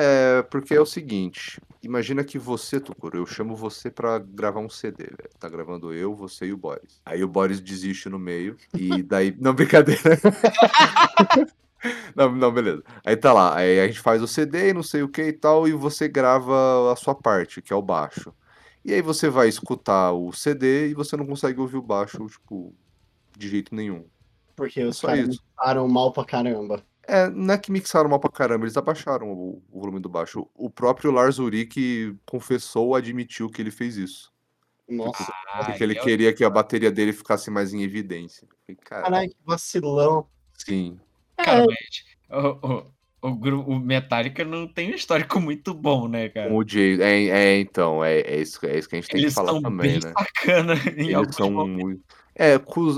É, 0.00 0.42
porque 0.42 0.74
é 0.74 0.80
o 0.80 0.86
seguinte, 0.86 1.60
imagina 1.82 2.22
que 2.22 2.38
você, 2.38 2.78
Tukuro, 2.78 3.18
eu 3.18 3.26
chamo 3.26 3.56
você 3.56 3.90
pra 3.90 4.16
gravar 4.20 4.60
um 4.60 4.68
CD, 4.68 5.06
velho. 5.06 5.30
Tá 5.40 5.48
gravando 5.48 5.92
eu, 5.92 6.14
você 6.14 6.46
e 6.46 6.52
o 6.52 6.56
Boris. 6.56 7.00
Aí 7.04 7.24
o 7.24 7.26
Boris 7.26 7.60
desiste 7.60 8.08
no 8.08 8.16
meio 8.16 8.56
e 8.72 9.02
daí... 9.02 9.34
Não, 9.40 9.52
brincadeira. 9.52 10.20
Não, 12.14 12.32
não, 12.34 12.52
beleza. 12.52 12.84
Aí 13.04 13.16
tá 13.16 13.32
lá, 13.32 13.56
aí 13.56 13.80
a 13.80 13.86
gente 13.88 13.98
faz 13.98 14.22
o 14.22 14.26
CD 14.28 14.70
e 14.70 14.72
não 14.72 14.82
sei 14.82 15.02
o 15.02 15.08
que 15.08 15.22
e 15.22 15.32
tal, 15.32 15.66
e 15.66 15.72
você 15.72 16.08
grava 16.08 16.92
a 16.92 16.96
sua 16.96 17.14
parte, 17.14 17.62
que 17.62 17.72
é 17.72 17.76
o 17.76 17.82
baixo. 17.82 18.32
E 18.84 18.92
aí 18.92 19.02
você 19.02 19.28
vai 19.28 19.48
escutar 19.48 20.12
o 20.12 20.32
CD 20.32 20.90
e 20.90 20.94
você 20.94 21.16
não 21.16 21.26
consegue 21.26 21.60
ouvir 21.60 21.76
o 21.76 21.82
baixo, 21.82 22.24
tipo, 22.26 22.72
de 23.36 23.48
jeito 23.48 23.74
nenhum. 23.74 24.04
Porque 24.56 24.82
os 24.82 24.96
só 24.96 25.08
caras 25.08 25.28
mixaram 25.28 25.88
mal 25.88 26.12
pra 26.12 26.24
caramba. 26.24 26.82
É, 27.10 27.30
não 27.30 27.54
é 27.54 27.58
que 27.58 27.72
mixaram 27.72 28.10
mal 28.10 28.20
pra 28.20 28.30
caramba, 28.30 28.66
eles 28.66 28.76
abaixaram 28.76 29.32
o, 29.32 29.62
o 29.72 29.80
volume 29.80 29.98
do 29.98 30.10
baixo. 30.10 30.46
O 30.54 30.68
próprio 30.68 31.10
Lars 31.10 31.38
Ulrich 31.38 32.14
confessou, 32.26 32.94
admitiu 32.94 33.48
que 33.48 33.62
ele 33.62 33.70
fez 33.70 33.96
isso. 33.96 34.30
Nossa, 34.86 35.32
Porque 35.64 35.82
ele 35.82 35.98
eu- 35.98 36.02
queria 36.02 36.34
que 36.34 36.44
a 36.44 36.50
bateria 36.50 36.90
dele 36.90 37.14
ficasse 37.14 37.50
mais 37.50 37.72
em 37.72 37.82
evidência. 37.82 38.46
Cara, 38.84 39.04
caralho, 39.04 39.30
que 39.30 39.36
vacilão. 39.44 40.26
sim. 40.52 41.00
Cara, 41.36 41.64
mas 41.64 42.04
o, 42.30 42.84
o, 43.22 43.74
o, 43.74 43.78
Metallica 43.78 44.44
não 44.44 44.66
tem 44.68 44.92
um 44.92 44.94
histórico 44.94 45.40
muito 45.40 45.72
bom, 45.72 46.08
né, 46.08 46.28
cara? 46.28 46.52
O 46.52 46.66
Jay. 46.66 47.00
É, 47.00 47.28
é, 47.28 47.58
então, 47.60 48.04
é, 48.04 48.20
é, 48.20 48.40
isso, 48.40 48.64
é 48.66 48.78
isso 48.78 48.88
que 48.88 48.96
a 48.96 49.00
gente 49.00 49.08
tem 49.10 49.20
Eles 49.20 49.34
que 49.34 49.34
falar 49.34 49.60
também, 49.62 49.94
né? 49.94 50.12
sacana 50.12 50.74
em 50.96 51.10
Eles 51.10 51.34
são 51.34 51.50
momentos. 51.50 51.82
muito. 51.84 52.17
É, 52.40 52.54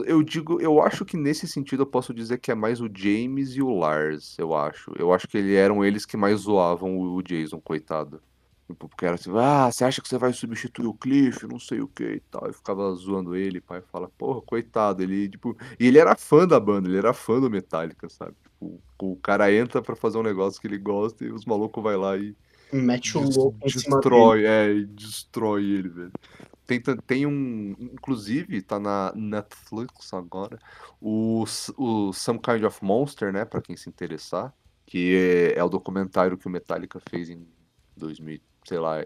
eu 0.06 0.22
digo, 0.22 0.60
eu 0.60 0.82
acho 0.82 1.04
que 1.04 1.16
nesse 1.16 1.48
sentido 1.48 1.82
eu 1.82 1.86
posso 1.86 2.12
dizer 2.12 2.38
que 2.38 2.50
é 2.50 2.54
mais 2.54 2.78
o 2.80 2.90
James 2.94 3.56
e 3.56 3.62
o 3.62 3.70
Lars, 3.70 4.38
eu 4.38 4.54
acho. 4.54 4.92
Eu 4.98 5.12
acho 5.14 5.26
que 5.26 5.38
ele, 5.38 5.54
eram 5.54 5.82
eles 5.84 6.04
que 6.04 6.16
mais 6.16 6.40
zoavam 6.40 6.98
o, 6.98 7.22
Jason, 7.22 7.58
coitado. 7.60 8.22
Tipo, 8.68 8.86
porque 8.88 9.06
era 9.06 9.14
assim, 9.14 9.30
ah, 9.36 9.70
você 9.72 9.84
acha 9.84 10.02
que 10.02 10.08
você 10.08 10.18
vai 10.18 10.32
substituir 10.34 10.86
o 10.86 10.94
Cliff, 10.94 11.46
não 11.46 11.58
sei 11.58 11.80
o 11.80 11.88
que 11.88 12.04
e 12.04 12.20
tal. 12.30 12.50
E 12.50 12.52
ficava 12.52 12.92
zoando 12.94 13.34
ele, 13.34 13.60
pai 13.62 13.80
fala, 13.90 14.08
porra, 14.10 14.42
coitado, 14.42 15.02
ele, 15.02 15.28
tipo. 15.30 15.56
E 15.78 15.86
ele 15.86 15.98
era 15.98 16.14
fã 16.14 16.46
da 16.46 16.60
banda, 16.60 16.88
ele 16.88 16.98
era 16.98 17.14
fã 17.14 17.40
do 17.40 17.50
Metallica, 17.50 18.08
sabe? 18.10 18.36
Tipo, 18.44 18.80
o 19.00 19.16
cara 19.16 19.52
entra 19.52 19.80
pra 19.82 19.96
fazer 19.96 20.18
um 20.18 20.22
negócio 20.22 20.60
que 20.60 20.66
ele 20.66 20.78
gosta 20.78 21.24
e 21.24 21.32
os 21.32 21.44
malucos 21.46 21.82
vai 21.82 21.96
lá 21.96 22.16
e 22.18 22.36
Mete 22.72 23.16
o 23.16 23.20
Des- 23.20 23.36
louco 23.36 23.58
em 23.64 23.68
cima 23.70 24.00
dele. 24.00 24.04
destrói, 24.04 24.44
é, 24.44 24.70
e 24.72 24.86
destrói 24.86 25.64
ele, 25.64 25.88
velho. 25.88 26.12
Tem, 26.70 26.80
tem 26.80 27.26
um. 27.26 27.74
Inclusive, 27.80 28.62
tá 28.62 28.78
na 28.78 29.12
Netflix 29.16 30.14
agora. 30.14 30.56
O, 31.00 31.44
o 31.76 32.12
Some 32.12 32.38
Kind 32.38 32.62
of 32.62 32.84
Monster, 32.84 33.32
né? 33.32 33.44
Pra 33.44 33.60
quem 33.60 33.76
se 33.76 33.88
interessar. 33.88 34.54
Que 34.86 35.52
é, 35.56 35.58
é 35.58 35.64
o 35.64 35.68
documentário 35.68 36.38
que 36.38 36.46
o 36.46 36.50
Metallica 36.50 37.00
fez 37.10 37.28
em 37.28 37.44
2000, 37.96 38.40
sei 38.64 38.78
lá. 38.78 39.04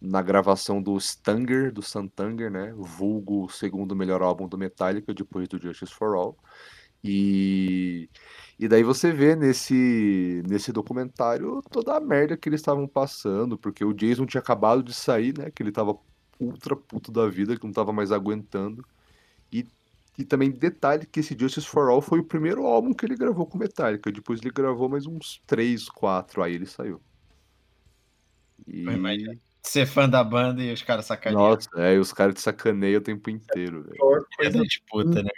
Na 0.00 0.20
gravação 0.20 0.82
do 0.82 0.96
Stanger, 0.98 1.72
do 1.72 1.80
Santanger, 1.80 2.50
né? 2.50 2.72
Vulgo 2.76 3.48
segundo 3.50 3.94
melhor 3.94 4.20
álbum 4.20 4.48
do 4.48 4.58
Metallica, 4.58 5.14
depois 5.14 5.48
do 5.48 5.58
Justice 5.60 5.94
for 5.94 6.16
All. 6.16 6.36
E, 7.04 8.10
e 8.58 8.66
daí 8.66 8.82
você 8.82 9.12
vê 9.12 9.36
nesse, 9.36 10.42
nesse 10.48 10.72
documentário 10.72 11.62
toda 11.70 11.96
a 11.96 12.00
merda 12.00 12.36
que 12.36 12.48
eles 12.48 12.60
estavam 12.60 12.88
passando, 12.88 13.56
porque 13.56 13.84
o 13.84 13.94
Jason 13.94 14.26
tinha 14.26 14.40
acabado 14.40 14.82
de 14.82 14.92
sair, 14.92 15.36
né? 15.38 15.50
Que 15.52 15.62
ele 15.62 15.70
tava 15.72 15.96
ultra 16.40 16.76
puto 16.76 17.10
da 17.10 17.28
vida, 17.28 17.56
que 17.56 17.64
não 17.64 17.72
tava 17.72 17.92
mais 17.92 18.12
aguentando. 18.12 18.84
E, 19.52 19.66
e 20.18 20.24
também 20.24 20.50
detalhe 20.50 21.06
que 21.06 21.20
esse 21.20 21.36
Justice 21.38 21.66
for 21.66 21.88
All 21.88 22.00
foi 22.02 22.18
o 22.20 22.24
primeiro 22.24 22.66
álbum 22.66 22.92
que 22.92 23.04
ele 23.04 23.16
gravou 23.16 23.46
com 23.46 23.58
Metallica. 23.58 24.10
Depois 24.12 24.40
ele 24.40 24.50
gravou 24.50 24.88
mais 24.88 25.06
uns 25.06 25.42
3, 25.46 25.88
4, 25.88 26.42
aí 26.42 26.54
ele 26.54 26.66
saiu. 26.66 27.00
E... 28.66 28.84
Eu 28.84 28.92
imagino. 28.92 29.38
Ser 29.62 29.84
fã 29.84 30.08
da 30.08 30.22
banda 30.22 30.62
e 30.62 30.72
os 30.72 30.80
caras 30.82 31.06
sacaneando. 31.06 31.44
Nossa, 31.44 31.68
é, 31.76 31.94
e 31.96 31.98
os 31.98 32.12
caras 32.12 32.36
te 32.36 32.40
sacaneiam 32.40 33.00
o 33.00 33.02
tempo 33.02 33.28
inteiro, 33.30 33.82
velho. 33.82 33.96
Coisa 34.36 34.58
da 34.58 34.62
disputa, 34.62 35.22
né? 35.24 35.30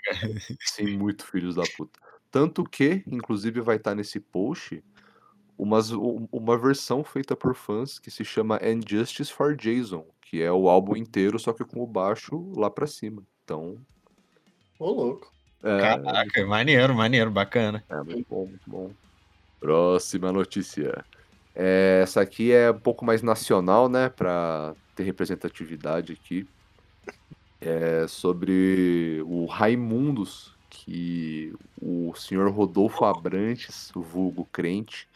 Sim, 0.60 0.98
muito 0.98 1.24
filhos 1.26 1.54
da 1.54 1.62
puta. 1.76 1.98
Tanto 2.30 2.62
que, 2.62 3.02
inclusive, 3.06 3.62
vai 3.62 3.76
estar 3.76 3.94
nesse 3.94 4.20
post 4.20 4.84
umas, 5.56 5.90
um- 5.92 6.28
uma 6.30 6.58
versão 6.58 7.02
feita 7.02 7.34
por 7.34 7.54
fãs 7.54 7.98
que 7.98 8.10
se 8.10 8.22
chama 8.22 8.60
And 8.62 8.80
Justice 8.86 9.32
for 9.32 9.56
Jason, 9.56 10.06
que 10.28 10.42
é 10.42 10.52
o 10.52 10.68
álbum 10.68 10.94
inteiro, 10.94 11.38
só 11.38 11.54
que 11.54 11.64
com 11.64 11.82
o 11.82 11.86
baixo 11.86 12.52
lá 12.54 12.70
pra 12.70 12.86
cima. 12.86 13.22
Então, 13.44 13.78
Ô, 14.78 14.90
louco. 14.90 15.32
é, 15.62 15.80
Caraca, 15.80 16.46
maneiro, 16.46 16.94
maneiro, 16.94 17.30
bacana. 17.30 17.82
é 17.88 18.02
muito 18.02 18.26
bom, 18.28 18.46
muito 18.46 18.70
bom. 18.70 18.90
Próxima 19.58 20.30
notícia. 20.30 21.02
É, 21.54 22.00
essa 22.02 22.20
aqui 22.20 22.52
é 22.52 22.70
um 22.70 22.78
pouco 22.78 23.04
mais 23.06 23.22
nacional, 23.22 23.88
né, 23.88 24.10
pra 24.10 24.74
ter 24.94 25.04
representatividade 25.04 26.12
aqui. 26.12 26.46
É 27.60 28.06
sobre 28.06 29.22
o 29.26 29.46
Raimundos, 29.46 30.54
que 30.68 31.52
o 31.80 32.14
senhor 32.14 32.50
Rodolfo 32.50 33.04
Abrantes, 33.04 33.90
o 33.96 34.02
vulgo 34.02 34.46
crente, 34.52 35.08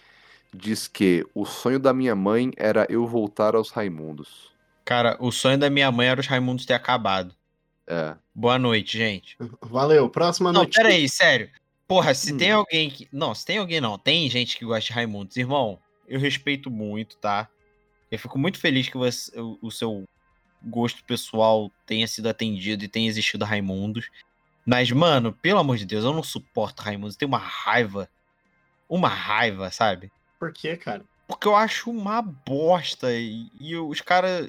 diz 0.52 0.88
que 0.88 1.24
o 1.34 1.44
sonho 1.44 1.78
da 1.78 1.92
minha 1.92 2.16
mãe 2.16 2.50
era 2.56 2.86
eu 2.88 3.06
voltar 3.06 3.54
aos 3.54 3.70
Raimundos. 3.70 4.51
Cara, 4.84 5.16
o 5.20 5.30
sonho 5.30 5.58
da 5.58 5.70
minha 5.70 5.90
mãe 5.92 6.08
era 6.08 6.20
os 6.20 6.26
Raimundos 6.26 6.66
ter 6.66 6.74
acabado. 6.74 7.34
É, 7.86 8.16
Boa 8.34 8.58
noite, 8.58 8.96
gente. 8.96 9.36
Valeu. 9.60 10.08
Próxima 10.08 10.52
Não, 10.52 10.60
notícia. 10.62 10.82
peraí, 10.82 11.08
sério. 11.08 11.50
Porra, 11.86 12.14
se 12.14 12.32
Hum. 12.32 12.38
tem 12.38 12.50
alguém 12.52 12.90
que. 12.90 13.08
Não, 13.12 13.34
se 13.34 13.44
tem 13.44 13.58
alguém 13.58 13.80
não. 13.80 13.98
Tem 13.98 14.28
gente 14.30 14.56
que 14.56 14.64
gosta 14.64 14.86
de 14.86 14.92
Raimundos. 14.92 15.36
Irmão, 15.36 15.78
eu 16.08 16.18
respeito 16.18 16.70
muito, 16.70 17.16
tá? 17.18 17.48
Eu 18.10 18.18
fico 18.18 18.38
muito 18.38 18.58
feliz 18.58 18.88
que 18.88 18.96
você- 18.96 19.38
o, 19.38 19.58
o 19.62 19.70
seu 19.70 20.04
gosto 20.64 21.04
pessoal 21.04 21.70
tenha 21.86 22.06
sido 22.06 22.28
atendido 22.28 22.84
e 22.84 22.88
tenha 22.88 23.08
existido 23.08 23.44
Raimundos. 23.44 24.08
Mas, 24.64 24.90
mano, 24.90 25.32
pelo 25.32 25.58
amor 25.58 25.76
de 25.76 25.84
Deus, 25.84 26.04
eu 26.04 26.12
não 26.12 26.22
suporto 26.22 26.80
Raimundos. 26.82 27.14
Eu 27.16 27.18
tenho 27.20 27.28
uma 27.30 27.38
raiva. 27.38 28.08
Uma 28.88 29.08
raiva, 29.08 29.70
sabe? 29.70 30.10
Por 30.38 30.52
quê, 30.52 30.76
cara? 30.76 31.04
Porque 31.26 31.46
eu 31.48 31.54
acho 31.56 31.90
uma 31.90 32.22
bosta. 32.22 33.12
E, 33.12 33.48
e 33.60 33.76
os 33.76 34.00
caras. 34.00 34.48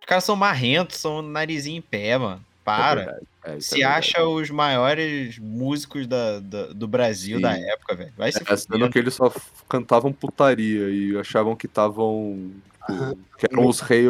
Os 0.00 0.06
caras 0.06 0.24
são 0.24 0.34
marrentos, 0.36 0.96
são 0.98 1.22
narizinho 1.22 1.78
em 1.78 1.82
pé, 1.82 2.16
mano. 2.18 2.40
é 2.40 2.64
Para. 2.64 3.20
É, 3.44 3.56
é 3.56 3.60
se 3.60 3.76
verdade. 3.78 3.98
acha 3.98 4.24
os 4.26 4.50
maiores 4.50 5.38
músicos 5.38 6.06
da, 6.06 6.40
da- 6.40 6.66
do 6.68 6.86
Brasil 6.88 7.40
da 7.40 7.54
Sim. 7.54 7.62
época, 7.70 7.94
velho. 7.94 8.12
Vai 8.16 8.32
se 8.32 8.42
É, 8.46 8.56
sendo 8.56 8.90
que 8.90 8.98
eles 8.98 9.14
só 9.14 9.32
cantavam 9.68 10.12
putaria 10.12 10.88
e 10.90 11.16
achavam 11.18 11.54
que 11.56 11.66
estavam. 11.66 12.50
Aham. 12.88 13.14
que 13.38 13.46
eram 13.50 13.66
os 13.68 13.80
reis, 13.80 14.08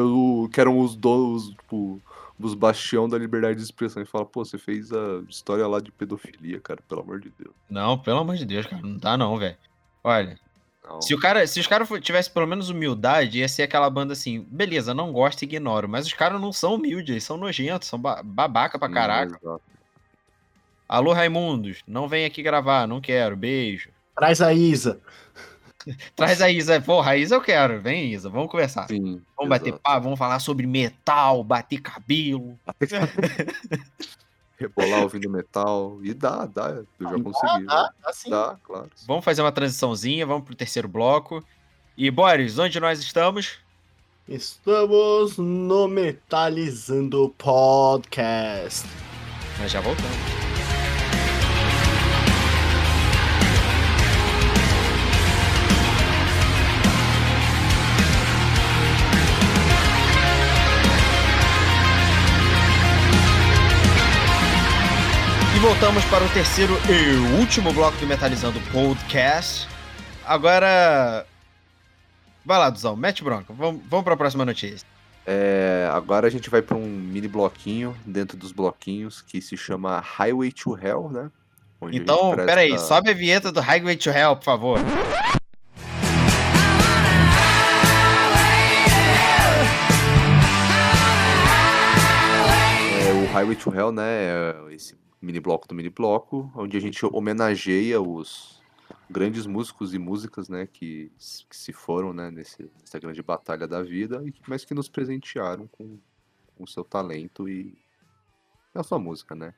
que 0.53 0.61
eram 0.61 0.79
os 0.81 0.95
donos, 0.97 1.51
tipo, 1.51 2.01
dos 2.39 2.55
bastião 2.55 3.09
da 3.09 3.19
liberdade 3.19 3.57
de 3.59 3.63
expressão. 3.65 4.03
E 4.03 4.07
fala, 4.07 4.25
pô, 4.25 4.45
você 4.45 4.57
fez 4.59 4.91
a 4.93 5.23
história 5.29 5.67
lá 5.67 5.81
de 5.81 5.93
pedofilia, 5.93 6.61
cara, 6.61 6.81
pelo 6.89 7.03
amor 7.03 7.21
de 7.21 7.31
Deus. 7.39 7.55
Não, 7.69 7.99
pelo 7.99 8.21
amor 8.21 8.37
de 8.37 8.45
Deus, 8.47 8.67
cara. 8.67 8.81
Não 8.81 8.97
dá 8.97 9.17
não, 9.19 9.37
velho. 9.39 9.57
Olha, 10.03 10.39
Não. 10.83 11.01
se, 11.03 11.15
o 11.15 11.21
cara, 11.21 11.47
se 11.47 11.61
os 11.61 11.67
caras 11.67 11.89
tivessem 12.01 12.33
pelo 12.33 12.47
menos 12.47 12.69
humildade, 12.71 13.39
ia 13.39 13.49
ser 13.49 13.63
aquela 13.65 13.89
banda 13.91 14.13
assim, 14.13 14.41
beleza, 14.51 14.95
não 14.95 15.13
gosto, 15.13 15.43
ignoro. 15.43 15.89
Mas 15.89 16.07
os 16.07 16.13
caras 16.13 16.41
não 16.41 16.53
são 16.53 16.75
humildes, 16.75 17.11
eles 17.11 17.25
são 17.25 17.37
nojentos, 17.37 17.89
são 17.89 17.99
ba- 17.99 18.23
babaca 18.23 18.79
pra 18.79 18.89
Sim, 18.89 18.95
caraca. 18.95 19.39
exato. 19.43 19.63
Alô, 20.89 21.13
Raimundos, 21.13 21.83
não 21.87 22.09
vem 22.09 22.25
aqui 22.25 22.43
gravar, 22.43 22.89
não 22.89 23.01
quero, 23.01 23.37
beijo. 23.37 23.91
Traz 24.17 24.41
a 24.43 24.53
Isa. 24.53 25.01
Traz 26.17 26.43
a 26.43 26.51
Isa, 26.51 26.81
porra, 26.81 27.13
a 27.13 27.17
Isa 27.17 27.37
eu 27.37 27.41
quero, 27.41 27.81
vem 27.81 28.13
Isa, 28.13 28.29
vamos 28.29 28.51
conversar. 28.51 28.89
Sim, 28.89 29.23
Vamos 29.37 29.49
bater 29.49 29.69
exato. 29.69 29.83
papo, 29.83 30.03
vamos 30.05 30.19
falar 30.19 30.39
sobre 30.41 30.67
metal, 30.67 31.45
bater 31.45 31.81
cabelo. 31.81 32.59
Rebolar 34.61 35.03
ouvindo 35.03 35.31
metal. 35.31 35.99
E 36.03 36.13
dá, 36.13 36.45
dá. 36.45 36.69
Eu 36.69 37.09
já 37.09 37.23
consegui. 37.23 37.67
Ah, 37.69 37.91
assim. 38.05 38.29
Dá, 38.29 38.59
claro. 38.63 38.91
Vamos 39.07 39.25
fazer 39.25 39.41
uma 39.41 39.51
transiçãozinha, 39.51 40.27
vamos 40.27 40.45
pro 40.45 40.55
terceiro 40.55 40.87
bloco. 40.87 41.43
E, 41.97 42.11
Boris, 42.11 42.59
onde 42.59 42.79
nós 42.79 43.01
estamos? 43.01 43.59
Estamos 44.29 45.39
no 45.39 45.89
Metalizando 45.89 47.35
Podcast. 47.39 48.87
Nós 49.59 49.73
já 49.73 49.81
voltamos. 49.81 50.40
voltamos 65.71 66.05
para 66.07 66.25
o 66.25 66.29
terceiro 66.31 66.77
e 66.89 67.39
último 67.39 67.73
bloco 67.73 67.97
do 67.99 68.05
Metalizando 68.05 68.61
Podcast. 68.73 69.69
Agora. 70.27 71.25
Vai 72.45 72.59
lá, 72.59 72.69
Duzão, 72.69 72.97
mete 72.97 73.23
bronca. 73.23 73.53
Vamos, 73.53 73.81
vamos 73.89 74.03
para 74.03 74.15
a 74.15 74.17
próxima 74.17 74.45
notícia. 74.45 74.85
É, 75.25 75.89
agora 75.93 76.27
a 76.27 76.31
gente 76.31 76.51
vai 76.51 76.61
para 76.61 76.77
um 76.77 76.85
mini 76.85 77.29
bloquinho 77.29 77.97
dentro 78.05 78.37
dos 78.37 78.51
bloquinhos 78.51 79.23
que 79.23 79.41
se 79.41 79.57
chama 79.57 80.01
Highway 80.01 80.51
to 80.51 80.77
Hell, 80.77 81.09
né? 81.09 81.31
Onde 81.81 81.99
então, 81.99 82.35
peraí, 82.35 82.71
pra... 82.71 82.79
sobe 82.79 83.11
a 83.11 83.15
vinheta 83.15 83.53
do 83.53 83.61
Highway 83.61 83.97
to 83.97 84.11
Hell, 84.11 84.35
por 84.35 84.45
favor. 84.45 84.81
É, 93.07 93.13
o 93.13 93.33
Highway 93.33 93.55
to 93.55 93.73
Hell, 93.73 93.93
né? 93.93 94.03
É 94.69 94.75
esse 94.75 95.00
mini 95.21 95.41
bloco 95.41 95.69
do 95.69 95.75
mini 95.75 95.91
bloco, 95.91 96.51
onde 96.55 96.77
a 96.77 96.81
gente 96.81 97.05
homenageia 97.05 98.01
os 98.01 98.61
grandes 99.09 99.47
músicos 99.47 99.93
e 99.93 99.99
músicas, 99.99 100.49
né, 100.49 100.67
que, 100.67 101.11
que 101.49 101.57
se 101.57 101.73
foram, 101.73 102.13
né, 102.13 102.31
nesse, 102.31 102.71
nessa 102.81 102.99
grande 102.99 103.23
batalha 103.23 103.67
da 103.67 103.83
vida, 103.83 104.23
mas 104.47 104.65
que 104.65 104.75
nos 104.75 104.89
presentearam 104.89 105.67
com 105.67 105.99
o 106.59 106.67
seu 106.67 106.85
talento 106.85 107.49
e 107.49 107.77
a 108.75 108.83
sua 108.83 108.99
música, 108.99 109.35
né. 109.35 109.53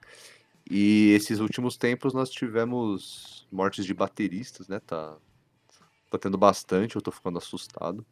E 0.71 1.11
esses 1.11 1.39
últimos 1.39 1.77
tempos 1.77 2.15
nós 2.15 2.31
tivemos 2.31 3.47
mortes 3.53 3.85
de 3.85 3.93
bateristas, 3.93 4.69
né, 4.69 4.81
tá, 4.81 5.17
tá 6.11 6.19
tendo 6.19 6.39
bastante, 6.39 6.97
eu 6.97 7.03
tô 7.03 7.11
ficando 7.11 7.39
assustado. 7.39 8.05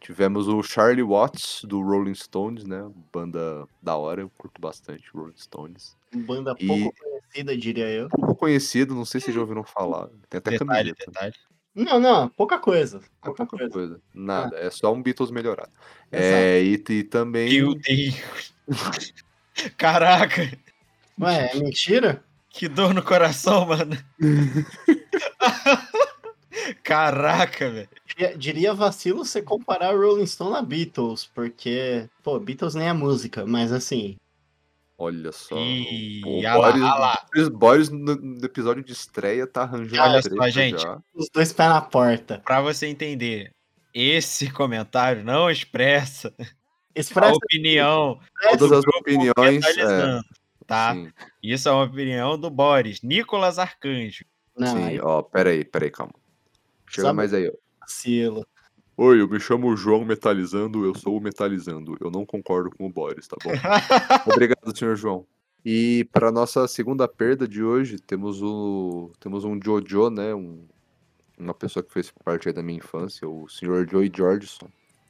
Tivemos 0.00 0.48
o 0.48 0.62
Charlie 0.62 1.02
Watts, 1.02 1.62
do 1.64 1.80
Rolling 1.82 2.14
Stones, 2.14 2.64
né? 2.64 2.88
Banda 3.12 3.66
da 3.82 3.96
hora, 3.96 4.22
eu 4.22 4.30
curto 4.30 4.60
bastante 4.60 5.04
Rolling 5.14 5.36
Stones. 5.36 5.94
Banda 6.14 6.54
E- 6.58 6.66
pouco 6.66 6.94
conhecida, 6.98 7.56
diria 7.56 7.86
eu. 7.88 8.08
Pouco 8.08 8.34
conhecido, 8.34 8.94
não 8.94 9.04
sei 9.04 9.20
se 9.20 9.26
vocês 9.26 9.34
já 9.34 9.40
ouviram 9.42 9.62
falar. 9.62 10.08
Tem 10.28 10.38
até 10.38 10.52
Detalhe, 10.52 10.94
camiseta. 10.94 11.04
detalhe. 11.06 11.34
Não, 11.74 12.00
não, 12.00 12.28
pouca 12.30 12.58
coisa. 12.58 12.96
É 12.98 13.26
Pouca 13.26 13.46
pouca 13.46 13.56
coisa. 13.58 13.72
coisa. 13.72 14.00
Nada, 14.12 14.56
é 14.56 14.70
só 14.70 14.92
um 14.92 15.02
Beatles 15.02 15.30
melhorado. 15.30 15.70
Exato. 16.10 16.24
É, 16.34 16.62
e, 16.62 16.82
e 16.88 17.04
também. 17.04 17.52
Meu 17.60 17.74
Deus. 17.74 18.54
Caraca, 19.76 20.42
Ué, 21.20 21.50
é 21.52 21.54
mentira? 21.58 22.24
que 22.48 22.66
dor 22.68 22.92
no 22.92 23.02
coração, 23.02 23.66
mano. 23.66 23.96
Caraca, 26.82 27.70
velho. 27.70 27.88
Diria, 28.06 28.36
diria 28.36 28.74
vacilo 28.74 29.24
você 29.24 29.42
comparar 29.42 29.94
Rolling 29.94 30.26
Stone 30.26 30.56
a 30.56 30.62
Beatles, 30.62 31.30
porque, 31.34 32.08
pô, 32.22 32.38
Beatles 32.38 32.74
nem 32.74 32.88
é 32.88 32.92
música, 32.92 33.46
mas 33.46 33.72
assim, 33.72 34.16
Olha 35.02 35.32
só. 35.32 35.56
Ih, 35.58 36.20
o 36.26 36.46
ah 36.46 36.56
lá, 36.56 36.72
Boris, 36.72 36.82
ah 36.82 36.94
lá. 36.98 37.26
o 37.34 37.50
Boris 37.50 37.88
no, 37.88 38.14
no 38.16 38.44
episódio 38.44 38.84
de 38.84 38.92
estreia 38.92 39.46
tá 39.46 39.62
arranjando 39.62 40.02
Olha 40.02 40.20
só, 40.20 40.48
gente. 40.50 40.82
já. 40.82 41.00
os 41.14 41.30
dois 41.30 41.54
pés 41.54 41.70
na 41.70 41.80
porta. 41.80 42.42
Pra 42.44 42.60
você 42.60 42.86
entender, 42.86 43.50
esse 43.94 44.50
comentário 44.50 45.24
não 45.24 45.50
expressa 45.50 46.34
a 46.38 46.44
Expressa 46.94 47.32
opinião 47.34 48.20
Todas 48.58 48.72
as 48.72 48.84
opiniões. 48.94 49.64
É, 49.78 50.20
tá? 50.66 50.92
sim, 50.92 51.10
Isso 51.42 51.68
é 51.68 51.72
uma 51.72 51.84
opinião 51.84 52.38
do 52.38 52.50
Boris, 52.50 53.00
Nicolas 53.00 53.58
Arcanjo. 53.58 54.26
Não, 54.54 54.76
sim. 54.76 54.84
aí 54.84 55.00
Ó, 55.00 55.22
peraí, 55.22 55.64
peraí, 55.64 55.90
calma. 55.90 56.12
Chega 56.90 57.06
Sabe- 57.08 57.16
mais 57.16 57.32
aí, 57.32 57.48
ó. 57.48 57.52
vacilo. 57.80 58.46
Oi, 58.96 59.20
eu 59.20 59.28
me 59.28 59.40
chamo 59.40 59.74
João 59.76 60.04
Metalizando, 60.04 60.84
eu 60.84 60.94
sou 60.94 61.16
o 61.16 61.20
Metalizando. 61.20 61.96
Eu 62.00 62.10
não 62.10 62.26
concordo 62.26 62.68
com 62.70 62.84
o 62.86 62.90
Boris, 62.92 63.26
tá 63.26 63.36
bom? 63.42 63.50
Obrigado, 64.44 64.76
senhor 64.76 64.96
João. 64.96 65.24
E 65.64 66.04
para 66.12 66.30
nossa 66.32 66.66
segunda 66.66 67.06
perda 67.06 67.46
de 67.46 67.62
hoje, 67.62 67.98
temos 67.98 68.42
o 68.42 69.12
temos 69.20 69.44
um 69.44 69.58
Jojo, 69.62 70.10
né, 70.10 70.34
um, 70.34 70.64
uma 71.38 71.54
pessoa 71.54 71.82
que 71.82 71.92
fez 71.92 72.10
parte 72.24 72.48
aí 72.48 72.54
da 72.54 72.62
minha 72.62 72.78
infância, 72.78 73.28
o 73.28 73.48
senhor 73.48 73.88
Joey 73.88 74.10
Jordison, 74.14 74.68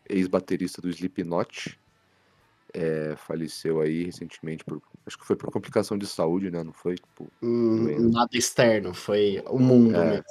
ex-baterista 0.08 0.80
do 0.82 0.88
Slipknot. 0.90 1.78
É, 2.72 3.16
faleceu 3.16 3.80
aí 3.80 4.04
recentemente 4.04 4.64
por 4.64 4.80
acho 5.04 5.18
que 5.18 5.26
foi 5.26 5.34
por 5.34 5.50
complicação 5.50 5.98
de 5.98 6.06
saúde, 6.06 6.50
né, 6.52 6.62
não 6.62 6.72
foi? 6.72 6.94
Tipo, 6.94 7.28
Hum, 7.42 8.10
nada 8.10 8.30
externo, 8.32 8.94
foi 8.94 9.42
o 9.48 9.58
mundo 9.58 9.96
É. 9.96 10.10
mesmo. 10.10 10.24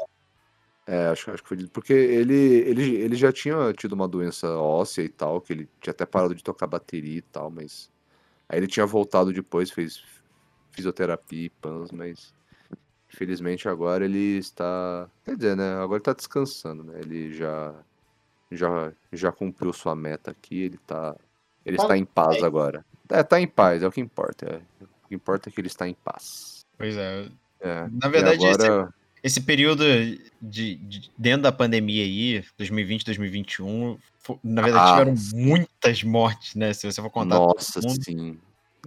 É, 0.91 1.05
acho, 1.09 1.29
acho 1.29 1.43
que 1.43 1.49
foi 1.49 1.67
porque 1.67 1.93
ele, 1.93 2.33
ele, 2.33 2.95
ele 2.95 3.15
já 3.15 3.31
tinha 3.31 3.71
tido 3.73 3.93
uma 3.93 4.07
doença 4.07 4.49
óssea 4.57 5.03
e 5.03 5.09
tal, 5.09 5.39
que 5.39 5.53
ele 5.53 5.69
tinha 5.79 5.91
até 5.91 6.03
parado 6.03 6.33
de 6.33 6.43
tocar 6.43 6.65
bateria 6.65 7.19
e 7.19 7.21
tal, 7.21 7.51
mas 7.51 7.91
aí 8.49 8.57
ele 8.57 8.65
tinha 8.65 8.87
voltado 8.87 9.31
depois, 9.31 9.69
fez 9.69 10.03
fisioterapia 10.71 11.45
e 11.45 11.49
pans, 11.51 11.91
mas 11.91 12.33
infelizmente 13.07 13.69
agora 13.69 14.03
ele 14.03 14.39
está, 14.39 15.07
quer 15.23 15.35
dizer, 15.35 15.55
né, 15.55 15.75
agora 15.75 15.97
ele 15.97 16.03
tá 16.05 16.13
descansando, 16.13 16.83
né? 16.83 16.99
Ele 17.01 17.31
já 17.35 17.75
já 18.51 18.91
já 19.13 19.31
cumpriu 19.31 19.71
sua 19.71 19.95
meta 19.95 20.31
aqui, 20.31 20.59
ele 20.59 20.79
tá 20.87 21.15
ele 21.63 21.77
está 21.77 21.95
em 21.95 22.05
paz 22.05 22.41
agora. 22.41 22.83
É, 23.09 23.21
tá 23.21 23.39
em 23.39 23.47
paz, 23.47 23.83
é 23.83 23.87
o 23.87 23.91
que 23.91 24.01
importa. 24.01 24.47
é. 24.47 24.83
O 24.83 25.07
que 25.07 25.13
importa 25.13 25.49
é 25.49 25.51
que 25.51 25.61
ele 25.61 25.67
está 25.67 25.87
em 25.87 25.93
paz. 25.93 26.65
Pois 26.75 26.97
é. 26.97 27.29
É, 27.59 27.87
Na 27.91 28.07
verdade, 28.09 28.43
agora 28.43 28.91
Esse 29.23 29.41
período 29.41 29.83
de, 30.41 30.75
de- 30.75 31.11
dentro 31.17 31.43
da 31.43 31.51
pandemia 31.51 32.03
aí, 32.03 32.43
2020, 32.57 33.03
2021, 33.05 33.97
fo- 34.19 34.39
na 34.43 34.61
verdade 34.61 34.85
Ah, 34.85 34.91
tiveram 34.97 35.15
muitas 35.33 36.03
mortes, 36.03 36.55
né? 36.55 36.73
Se 36.73 36.89
você 36.89 37.01
for 37.01 37.09
contar, 37.09 37.35
Nossa, 37.37 37.81
todo 37.81 37.89
mundo. 37.89 38.03
sim. 38.03 38.37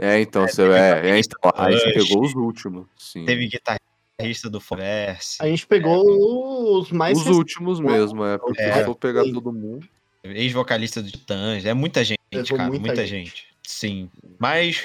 É, 0.01 0.21
então, 0.21 0.49
você, 0.49 0.57
teve 0.63 0.75
é, 0.75 1.11
é, 1.11 1.19
então, 1.19 1.39
você 1.55 1.75
Rush, 1.75 1.93
pegou 2.09 2.25
os 2.25 2.35
últimos, 2.35 2.87
sim. 2.97 3.27
teve 3.27 3.47
guitarrista 3.47 4.49
do 4.49 4.59
Foverse, 4.59 5.37
A 5.39 5.47
gente 5.47 5.67
pegou 5.67 6.79
os 6.81 6.91
mais 6.91 7.19
Os 7.19 7.27
últimos 7.27 7.79
mesmo, 7.79 8.25
é, 8.25 8.39
porque 8.39 8.63
É. 8.63 8.85
for 8.85 8.95
pegar 8.97 9.23
Sim. 9.25 9.35
todo 9.35 9.53
mundo. 9.53 9.87
ex-vocalista 10.25 11.03
do 11.03 11.11
Titãs, 11.11 11.67
é 11.67 11.75
muita 11.75 12.03
gente, 12.03 12.19
Levou 12.33 12.57
cara, 12.57 12.69
muita 12.71 12.87
muita, 12.87 13.07
gente. 13.07 13.27
gente. 13.29 13.47
Sim. 13.63 14.09
Mas, 14.39 14.83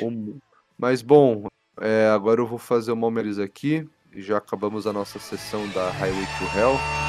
Mas, 0.77 1.01
bom, 1.01 1.45
é, 1.79 2.07
agora 2.13 2.41
eu 2.41 2.45
vou 2.47 2.57
fazer 2.59 2.91
uma 2.91 3.07
análise 3.07 3.41
aqui. 3.41 3.87
E 4.17 4.23
Já 4.23 4.37
acabamos 4.37 4.87
a 4.87 4.91
nossa 4.91 5.19
sessão 5.19 5.69
da 5.69 5.91
Highway 5.91 6.25
to 6.39 6.57
Hell. 6.57 7.06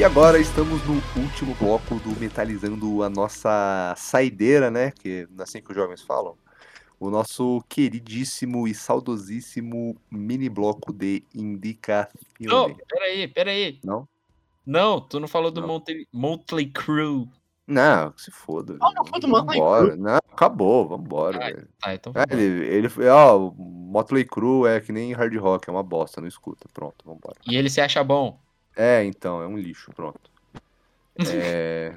E 0.00 0.04
agora 0.04 0.38
estamos 0.38 0.82
no 0.86 0.94
último 1.22 1.54
bloco 1.56 1.96
do 1.96 2.18
Metalizando 2.18 3.02
a 3.02 3.10
nossa 3.10 3.92
saideira, 3.98 4.70
né? 4.70 4.92
Que 4.92 5.28
é 5.38 5.42
assim 5.42 5.60
que 5.60 5.70
os 5.70 5.76
jovens 5.76 6.00
falam. 6.00 6.38
O 6.98 7.10
nosso 7.10 7.62
queridíssimo 7.68 8.66
e 8.66 8.74
saudosíssimo 8.74 9.94
mini 10.10 10.48
bloco 10.48 10.90
de 10.90 11.22
indicação. 11.34 12.08
não, 12.40 12.74
peraí, 12.88 13.28
peraí. 13.28 13.78
Não? 13.84 14.08
Não, 14.64 15.02
tu 15.02 15.20
não 15.20 15.28
falou 15.28 15.50
do 15.50 15.60
Não. 15.60 15.82
Motley, 16.10 16.70
Crue. 16.70 17.28
Não, 17.66 18.14
se 18.16 18.30
foda. 18.30 18.78
Ah, 18.80 18.92
não 18.94 19.04
foi 19.04 19.20
do 19.20 19.28
Motley 19.28 19.60
Vambora. 19.60 19.96
Não, 19.96 20.18
acabou, 20.32 20.88
vambora, 20.88 21.38
velho. 21.38 21.68
Tá, 21.78 21.94
então 21.94 22.14
É, 22.16 22.24
ele, 22.32 22.66
ele 22.68 22.88
foi, 22.88 23.06
ó, 23.06 23.36
o 23.36 23.54
Motley 23.54 24.24
Crue 24.24 24.66
é 24.66 24.80
que 24.80 24.92
nem 24.92 25.12
hard 25.12 25.36
rock, 25.36 25.68
é 25.68 25.72
uma 25.72 25.82
bosta, 25.82 26.22
não 26.22 26.28
escuta. 26.28 26.66
Pronto, 26.72 27.04
vambora. 27.04 27.36
E 27.46 27.54
ele 27.54 27.68
se 27.68 27.82
acha 27.82 28.02
bom. 28.02 28.40
É, 28.80 29.04
então, 29.04 29.42
é 29.42 29.46
um 29.46 29.58
lixo, 29.58 29.92
pronto. 29.94 30.30
É, 31.28 31.94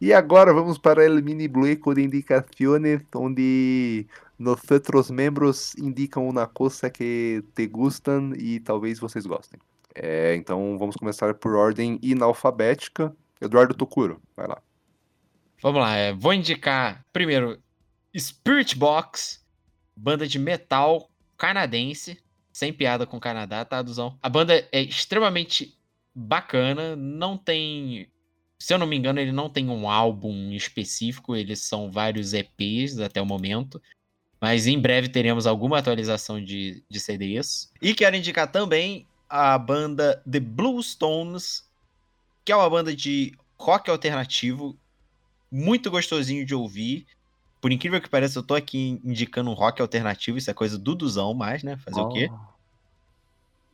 E 0.00 0.12
agora 0.12 0.52
vamos 0.52 0.78
para 0.78 1.08
o 1.08 1.22
mini 1.22 1.46
bloco 1.46 1.94
de 1.94 2.02
indicações, 2.02 3.02
onde 3.14 4.04
nossos 4.36 5.10
membros 5.12 5.76
indicam 5.76 6.28
uma 6.28 6.48
coisa 6.48 6.90
que 6.90 7.44
te 7.54 7.68
gustam 7.68 8.32
e 8.34 8.58
talvez 8.58 8.98
vocês 8.98 9.24
gostem. 9.24 9.60
É, 9.94 10.34
então 10.34 10.76
vamos 10.76 10.96
começar 10.96 11.34
por 11.34 11.54
ordem 11.54 12.00
inalfabética. 12.02 13.14
Eduardo 13.40 13.72
Tokuro, 13.72 14.20
vai 14.36 14.48
lá. 14.48 14.60
Vamos 15.62 15.80
lá, 15.80 15.94
é, 15.94 16.12
vou 16.12 16.34
indicar 16.34 17.04
primeiro 17.12 17.62
Spirit 18.18 18.76
Box, 18.76 19.40
banda 19.94 20.26
de 20.26 20.40
metal 20.40 21.08
canadense, 21.38 22.18
sem 22.52 22.72
piada 22.72 23.06
com 23.06 23.18
o 23.18 23.20
Canadá, 23.20 23.64
tá, 23.64 23.80
Duzão? 23.80 24.18
A 24.20 24.28
banda 24.28 24.66
é 24.72 24.82
extremamente 24.82 25.78
bacana, 26.14 26.94
não 26.94 27.36
tem. 27.36 28.08
Se 28.58 28.72
eu 28.72 28.78
não 28.78 28.86
me 28.86 28.96
engano, 28.96 29.18
ele 29.18 29.32
não 29.32 29.50
tem 29.50 29.68
um 29.68 29.88
álbum 29.90 30.52
específico, 30.52 31.34
eles 31.34 31.60
são 31.60 31.90
vários 31.90 32.32
EPs 32.32 32.98
até 32.98 33.20
o 33.20 33.26
momento. 33.26 33.82
Mas 34.40 34.66
em 34.66 34.78
breve 34.78 35.08
teremos 35.08 35.46
alguma 35.46 35.78
atualização 35.78 36.42
de, 36.42 36.84
de 36.88 37.00
CDs. 37.00 37.72
E 37.80 37.94
quero 37.94 38.16
indicar 38.16 38.50
também 38.50 39.06
a 39.28 39.58
banda 39.58 40.22
The 40.30 40.40
Blue 40.40 40.82
Stones, 40.82 41.68
que 42.44 42.52
é 42.52 42.56
uma 42.56 42.68
banda 42.68 42.94
de 42.94 43.34
rock 43.58 43.90
alternativo, 43.90 44.76
muito 45.50 45.90
gostosinho 45.90 46.44
de 46.44 46.54
ouvir. 46.54 47.06
Por 47.60 47.72
incrível 47.72 48.00
que 48.00 48.08
pareça, 48.08 48.38
eu 48.38 48.42
tô 48.42 48.54
aqui 48.54 49.00
indicando 49.02 49.50
um 49.50 49.54
rock 49.54 49.80
alternativo, 49.80 50.36
isso 50.36 50.50
é 50.50 50.54
coisa 50.54 50.78
do 50.78 50.94
Duzão 50.94 51.32
mais, 51.32 51.62
né? 51.62 51.78
Fazer 51.78 52.00
o 52.00 52.08
quê? 52.08 52.30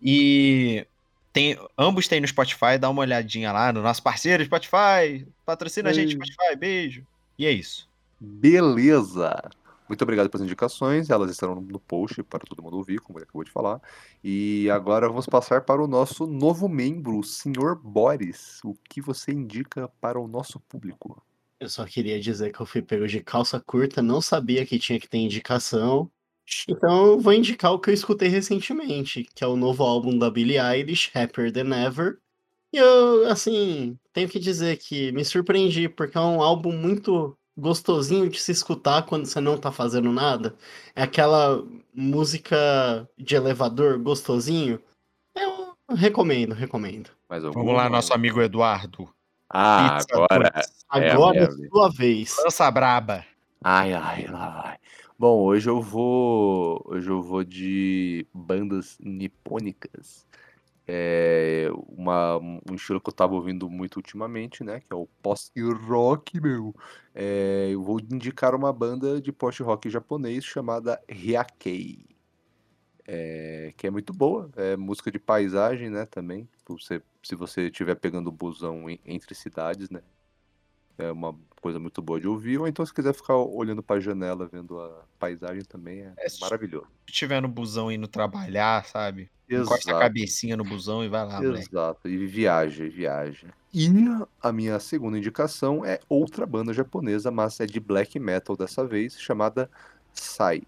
E 0.00 0.86
tem, 1.32 1.58
ambos 1.78 2.08
tem 2.08 2.20
no 2.20 2.26
Spotify, 2.26 2.78
dá 2.78 2.90
uma 2.90 3.02
olhadinha 3.02 3.52
lá 3.52 3.72
no 3.72 3.82
nosso 3.82 4.02
parceiro 4.02 4.44
Spotify. 4.44 5.26
Patrocina 5.44 5.90
a 5.90 5.92
gente, 5.92 6.16
Ei. 6.16 6.16
Spotify, 6.16 6.56
beijo. 6.56 7.06
E 7.38 7.46
é 7.46 7.52
isso. 7.52 7.88
Beleza! 8.20 9.50
Muito 9.88 10.02
obrigado 10.02 10.30
pelas 10.30 10.46
indicações, 10.46 11.10
elas 11.10 11.32
estarão 11.32 11.56
no 11.56 11.80
post 11.80 12.22
para 12.22 12.38
todo 12.38 12.62
mundo 12.62 12.76
ouvir, 12.76 13.00
como 13.00 13.18
ele 13.18 13.24
acabou 13.24 13.42
de 13.42 13.50
falar. 13.50 13.80
E 14.22 14.70
agora 14.70 15.08
vamos 15.08 15.26
passar 15.26 15.62
para 15.62 15.82
o 15.82 15.88
nosso 15.88 16.28
novo 16.28 16.68
membro, 16.68 17.18
o 17.18 17.24
Sr. 17.24 17.74
Boris. 17.82 18.60
O 18.64 18.74
que 18.88 19.00
você 19.00 19.32
indica 19.32 19.88
para 20.00 20.20
o 20.20 20.28
nosso 20.28 20.60
público? 20.60 21.20
Eu 21.58 21.68
só 21.68 21.84
queria 21.84 22.20
dizer 22.20 22.52
que 22.52 22.60
eu 22.60 22.66
fui 22.66 22.82
pego 22.82 23.06
de 23.08 23.20
calça 23.20 23.58
curta, 23.58 24.00
não 24.00 24.20
sabia 24.20 24.64
que 24.64 24.78
tinha 24.78 25.00
que 25.00 25.08
ter 25.08 25.18
indicação. 25.18 26.08
Então 26.68 27.06
eu 27.06 27.20
vou 27.20 27.32
indicar 27.32 27.72
o 27.72 27.78
que 27.78 27.90
eu 27.90 27.94
escutei 27.94 28.28
recentemente, 28.28 29.26
que 29.34 29.44
é 29.44 29.46
o 29.46 29.56
novo 29.56 29.82
álbum 29.84 30.18
da 30.18 30.30
Billie 30.30 30.58
Eilish, 30.58 31.10
Happier 31.14 31.52
Than 31.52 31.74
Ever. 31.74 32.18
E 32.72 32.76
eu, 32.76 33.28
assim, 33.28 33.98
tenho 34.12 34.28
que 34.28 34.38
dizer 34.38 34.76
que 34.76 35.10
me 35.12 35.24
surpreendi, 35.24 35.88
porque 35.88 36.16
é 36.16 36.20
um 36.20 36.40
álbum 36.40 36.72
muito 36.72 37.36
gostosinho 37.56 38.28
de 38.28 38.40
se 38.40 38.52
escutar 38.52 39.02
quando 39.02 39.26
você 39.26 39.40
não 39.40 39.58
tá 39.58 39.72
fazendo 39.72 40.12
nada. 40.12 40.54
É 40.94 41.02
aquela 41.02 41.64
música 41.94 43.08
de 43.18 43.34
elevador 43.34 43.98
gostosinho. 43.98 44.80
Eu 45.34 45.74
recomendo, 45.94 46.54
recomendo. 46.54 47.10
Vamos 47.28 47.74
lá, 47.74 47.88
nosso 47.88 48.14
amigo 48.14 48.40
Eduardo. 48.40 49.08
Ah, 49.48 49.98
Pizza 49.98 50.06
agora. 50.14 50.52
É 50.54 51.10
a 51.10 51.14
Agora 51.14 51.36
é 51.36 51.48
minha 51.48 51.68
sua 51.68 51.90
vez. 51.90 52.36
Lança 52.42 52.70
braba. 52.70 53.24
Ai, 53.62 53.92
ai, 53.92 54.26
lá 54.28 54.62
vai. 54.62 54.78
Bom, 55.20 55.42
hoje 55.44 55.68
eu 55.68 55.82
vou. 55.82 56.82
Hoje 56.86 57.10
eu 57.10 57.20
vou 57.22 57.44
de 57.44 58.26
bandas 58.32 58.96
nipônicas. 58.98 60.26
É 60.88 61.68
uma, 61.88 62.38
um 62.38 62.74
estilo 62.74 63.00
que 63.00 63.10
eu 63.10 63.14
tava 63.14 63.34
ouvindo 63.34 63.70
muito 63.70 63.96
ultimamente, 63.98 64.64
né? 64.64 64.80
Que 64.80 64.92
é 64.92 64.96
o 64.96 65.06
post-rock, 65.22 66.40
meu. 66.40 66.74
É, 67.14 67.68
eu 67.72 67.82
vou 67.82 68.00
indicar 68.00 68.54
uma 68.54 68.72
banda 68.72 69.20
de 69.20 69.32
post-rock 69.32 69.90
japonês 69.90 70.44
chamada 70.44 71.00
Hyakei. 71.10 72.06
É, 73.06 73.72
que 73.76 73.86
é 73.86 73.90
muito 73.90 74.12
boa. 74.12 74.50
É 74.56 74.76
música 74.76 75.10
de 75.10 75.18
paisagem, 75.18 75.90
né? 75.90 76.06
Também. 76.06 76.48
Você, 76.68 77.02
se 77.22 77.34
você 77.34 77.66
estiver 77.68 77.94
pegando 77.96 78.30
busão 78.32 78.88
em- 78.88 79.00
entre 79.04 79.34
cidades, 79.34 79.90
né? 79.90 80.00
É 81.00 81.12
uma 81.12 81.34
coisa 81.60 81.78
muito 81.78 82.00
boa 82.00 82.20
de 82.20 82.26
ouvir. 82.26 82.58
Ou 82.58 82.66
então, 82.66 82.84
se 82.84 82.92
quiser 82.92 83.14
ficar 83.14 83.36
olhando 83.36 83.82
pra 83.82 84.00
janela, 84.00 84.48
vendo 84.50 84.80
a 84.80 85.02
paisagem 85.18 85.62
também, 85.64 86.00
é 86.00 86.12
É, 86.18 86.26
maravilhoso. 86.40 86.86
Se 87.06 87.12
estiver 87.12 87.40
no 87.40 87.48
busão 87.48 87.90
indo 87.90 88.08
trabalhar, 88.08 88.84
sabe? 88.86 89.30
Encosta 89.48 89.96
a 89.96 90.00
cabecinha 90.00 90.56
no 90.56 90.64
busão 90.64 91.04
e 91.04 91.08
vai 91.08 91.26
lá, 91.26 91.40
moleque. 91.40 91.68
Exato, 91.68 92.08
e 92.08 92.26
viaja, 92.26 92.88
viaja. 92.88 93.48
E 93.74 93.88
a 94.40 94.52
minha 94.52 94.78
segunda 94.78 95.18
indicação 95.18 95.84
é 95.84 95.98
outra 96.08 96.46
banda 96.46 96.72
japonesa, 96.72 97.30
mas 97.30 97.58
é 97.60 97.66
de 97.66 97.80
black 97.80 98.18
metal 98.18 98.56
dessa 98.56 98.86
vez, 98.86 99.20
chamada 99.20 99.68
Sai. 100.12 100.62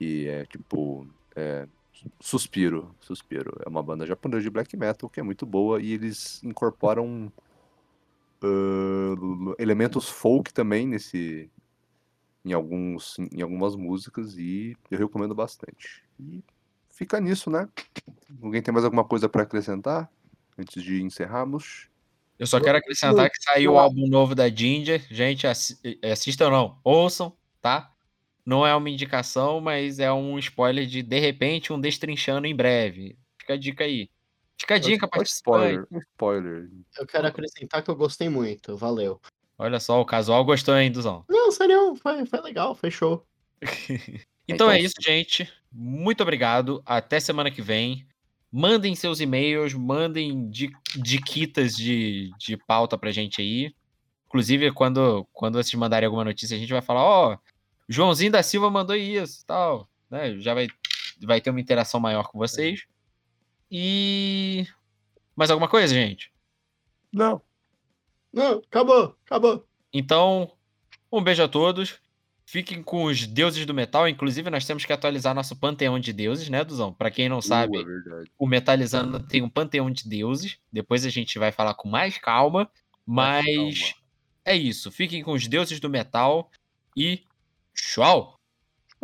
E 0.00 0.26
é 0.26 0.44
tipo. 0.46 1.06
é, 1.36 1.66
Suspiro, 2.20 2.94
Suspiro. 3.00 3.56
É 3.64 3.68
uma 3.68 3.82
banda 3.82 4.06
japonesa 4.06 4.42
de 4.42 4.50
black 4.50 4.76
metal 4.76 5.08
que 5.08 5.20
é 5.20 5.22
muito 5.22 5.46
boa 5.46 5.80
e 5.80 5.92
eles 5.92 6.42
incorporam 6.42 7.32
ah, 8.42 9.54
elementos 9.58 10.08
folk 10.08 10.52
também 10.52 10.86
nesse. 10.86 11.50
Em, 12.44 12.52
alguns, 12.52 13.16
em 13.32 13.40
algumas 13.40 13.76
músicas 13.76 14.36
e 14.36 14.76
eu 14.90 14.98
recomendo 14.98 15.32
bastante. 15.32 16.02
E 16.18 16.42
fica 16.90 17.20
nisso, 17.20 17.48
né? 17.48 17.68
Alguém 18.42 18.60
tem 18.60 18.72
mais 18.74 18.84
alguma 18.84 19.04
coisa 19.04 19.28
para 19.28 19.42
acrescentar 19.42 20.10
antes 20.58 20.82
de 20.82 21.00
encerrarmos? 21.02 21.88
Eu 22.36 22.46
só 22.48 22.58
quero 22.60 22.78
acrescentar 22.78 23.30
que 23.30 23.40
saiu 23.40 23.74
o 23.74 23.78
álbum 23.78 24.08
novo 24.08 24.34
da 24.34 24.48
Ginger. 24.48 25.06
Gente, 25.08 25.46
assi- 25.46 25.78
assistam 26.02 26.50
não, 26.50 26.80
ouçam, 26.82 27.36
tá? 27.60 27.92
Não 28.44 28.66
é 28.66 28.74
uma 28.74 28.90
indicação, 28.90 29.60
mas 29.60 30.00
é 30.00 30.12
um 30.12 30.36
spoiler 30.40 30.84
de 30.84 31.00
de 31.00 31.20
repente 31.20 31.72
um 31.72 31.80
destrinchando 31.80 32.44
em 32.48 32.56
breve. 32.56 33.16
Fica 33.38 33.54
a 33.54 33.56
dica 33.56 33.84
aí. 33.84 34.10
Fica 34.60 34.74
a 34.76 34.78
dica, 34.78 35.08
participante. 35.08 35.64
spoiler, 35.74 35.86
um 35.90 35.98
spoiler. 35.98 36.70
Eu 36.98 37.06
quero 37.06 37.26
acrescentar 37.26 37.82
que 37.82 37.90
eu 37.90 37.96
gostei 37.96 38.28
muito. 38.28 38.76
Valeu. 38.76 39.20
Olha 39.58 39.78
só, 39.80 40.00
o 40.00 40.04
casual 40.04 40.44
gostou, 40.44 40.76
hein, 40.76 40.90
Duzão? 40.90 41.24
Não, 41.28 41.50
sério, 41.50 41.94
foi, 41.96 42.24
foi 42.26 42.40
legal, 42.40 42.74
fechou. 42.74 43.26
Então 44.48 44.68
é 44.70 44.78
isso, 44.80 44.94
gente. 45.00 45.48
Muito 45.70 46.20
obrigado. 46.20 46.82
Até 46.84 47.20
semana 47.20 47.50
que 47.50 47.62
vem. 47.62 48.04
Mandem 48.50 48.94
seus 48.94 49.20
e-mails, 49.20 49.72
mandem 49.72 50.50
di- 50.50 50.72
diquitas 50.96 51.72
de, 51.74 52.30
de 52.38 52.56
pauta 52.56 52.98
pra 52.98 53.12
gente 53.12 53.40
aí. 53.40 53.72
Inclusive, 54.26 54.72
quando, 54.72 55.26
quando 55.32 55.54
vocês 55.54 55.72
mandarem 55.74 56.06
alguma 56.06 56.24
notícia, 56.24 56.56
a 56.56 56.60
gente 56.60 56.72
vai 56.72 56.82
falar, 56.82 57.02
ó, 57.04 57.38
Joãozinho 57.88 58.32
da 58.32 58.42
Silva 58.42 58.68
mandou 58.68 58.96
isso, 58.96 59.46
tal. 59.46 59.88
Né? 60.10 60.38
Já 60.40 60.54
vai, 60.54 60.66
vai 61.22 61.40
ter 61.40 61.50
uma 61.50 61.60
interação 61.60 62.00
maior 62.00 62.24
com 62.28 62.36
vocês. 62.36 62.84
E. 63.74 64.66
Mais 65.34 65.50
alguma 65.50 65.66
coisa, 65.66 65.94
gente? 65.94 66.30
Não. 67.10 67.40
Não, 68.30 68.58
acabou, 68.58 69.16
acabou. 69.24 69.66
Então, 69.90 70.52
um 71.10 71.22
beijo 71.22 71.42
a 71.42 71.48
todos. 71.48 71.98
Fiquem 72.44 72.82
com 72.82 73.04
os 73.04 73.26
deuses 73.26 73.64
do 73.64 73.72
metal. 73.72 74.06
Inclusive, 74.06 74.50
nós 74.50 74.66
temos 74.66 74.84
que 74.84 74.92
atualizar 74.92 75.34
nosso 75.34 75.56
panteão 75.56 75.98
de 75.98 76.12
deuses, 76.12 76.50
né, 76.50 76.62
Duzão? 76.62 76.92
Pra 76.92 77.10
quem 77.10 77.30
não 77.30 77.40
sabe, 77.40 77.78
Uh, 77.78 78.22
é 78.22 78.24
o 78.38 78.46
Metalizando 78.46 79.20
tem 79.20 79.40
um 79.40 79.48
panteão 79.48 79.90
de 79.90 80.06
deuses. 80.06 80.58
Depois 80.70 81.06
a 81.06 81.10
gente 81.10 81.38
vai 81.38 81.50
falar 81.50 81.72
com 81.72 81.88
mais 81.88 82.18
calma. 82.18 82.70
Mas 83.06 83.80
calma. 83.80 83.94
é 84.44 84.54
isso. 84.54 84.90
Fiquem 84.90 85.22
com 85.22 85.32
os 85.32 85.48
deuses 85.48 85.80
do 85.80 85.88
metal 85.88 86.50
e 86.94 87.22
tchau! 87.74 88.38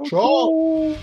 Tchau. 0.04 0.94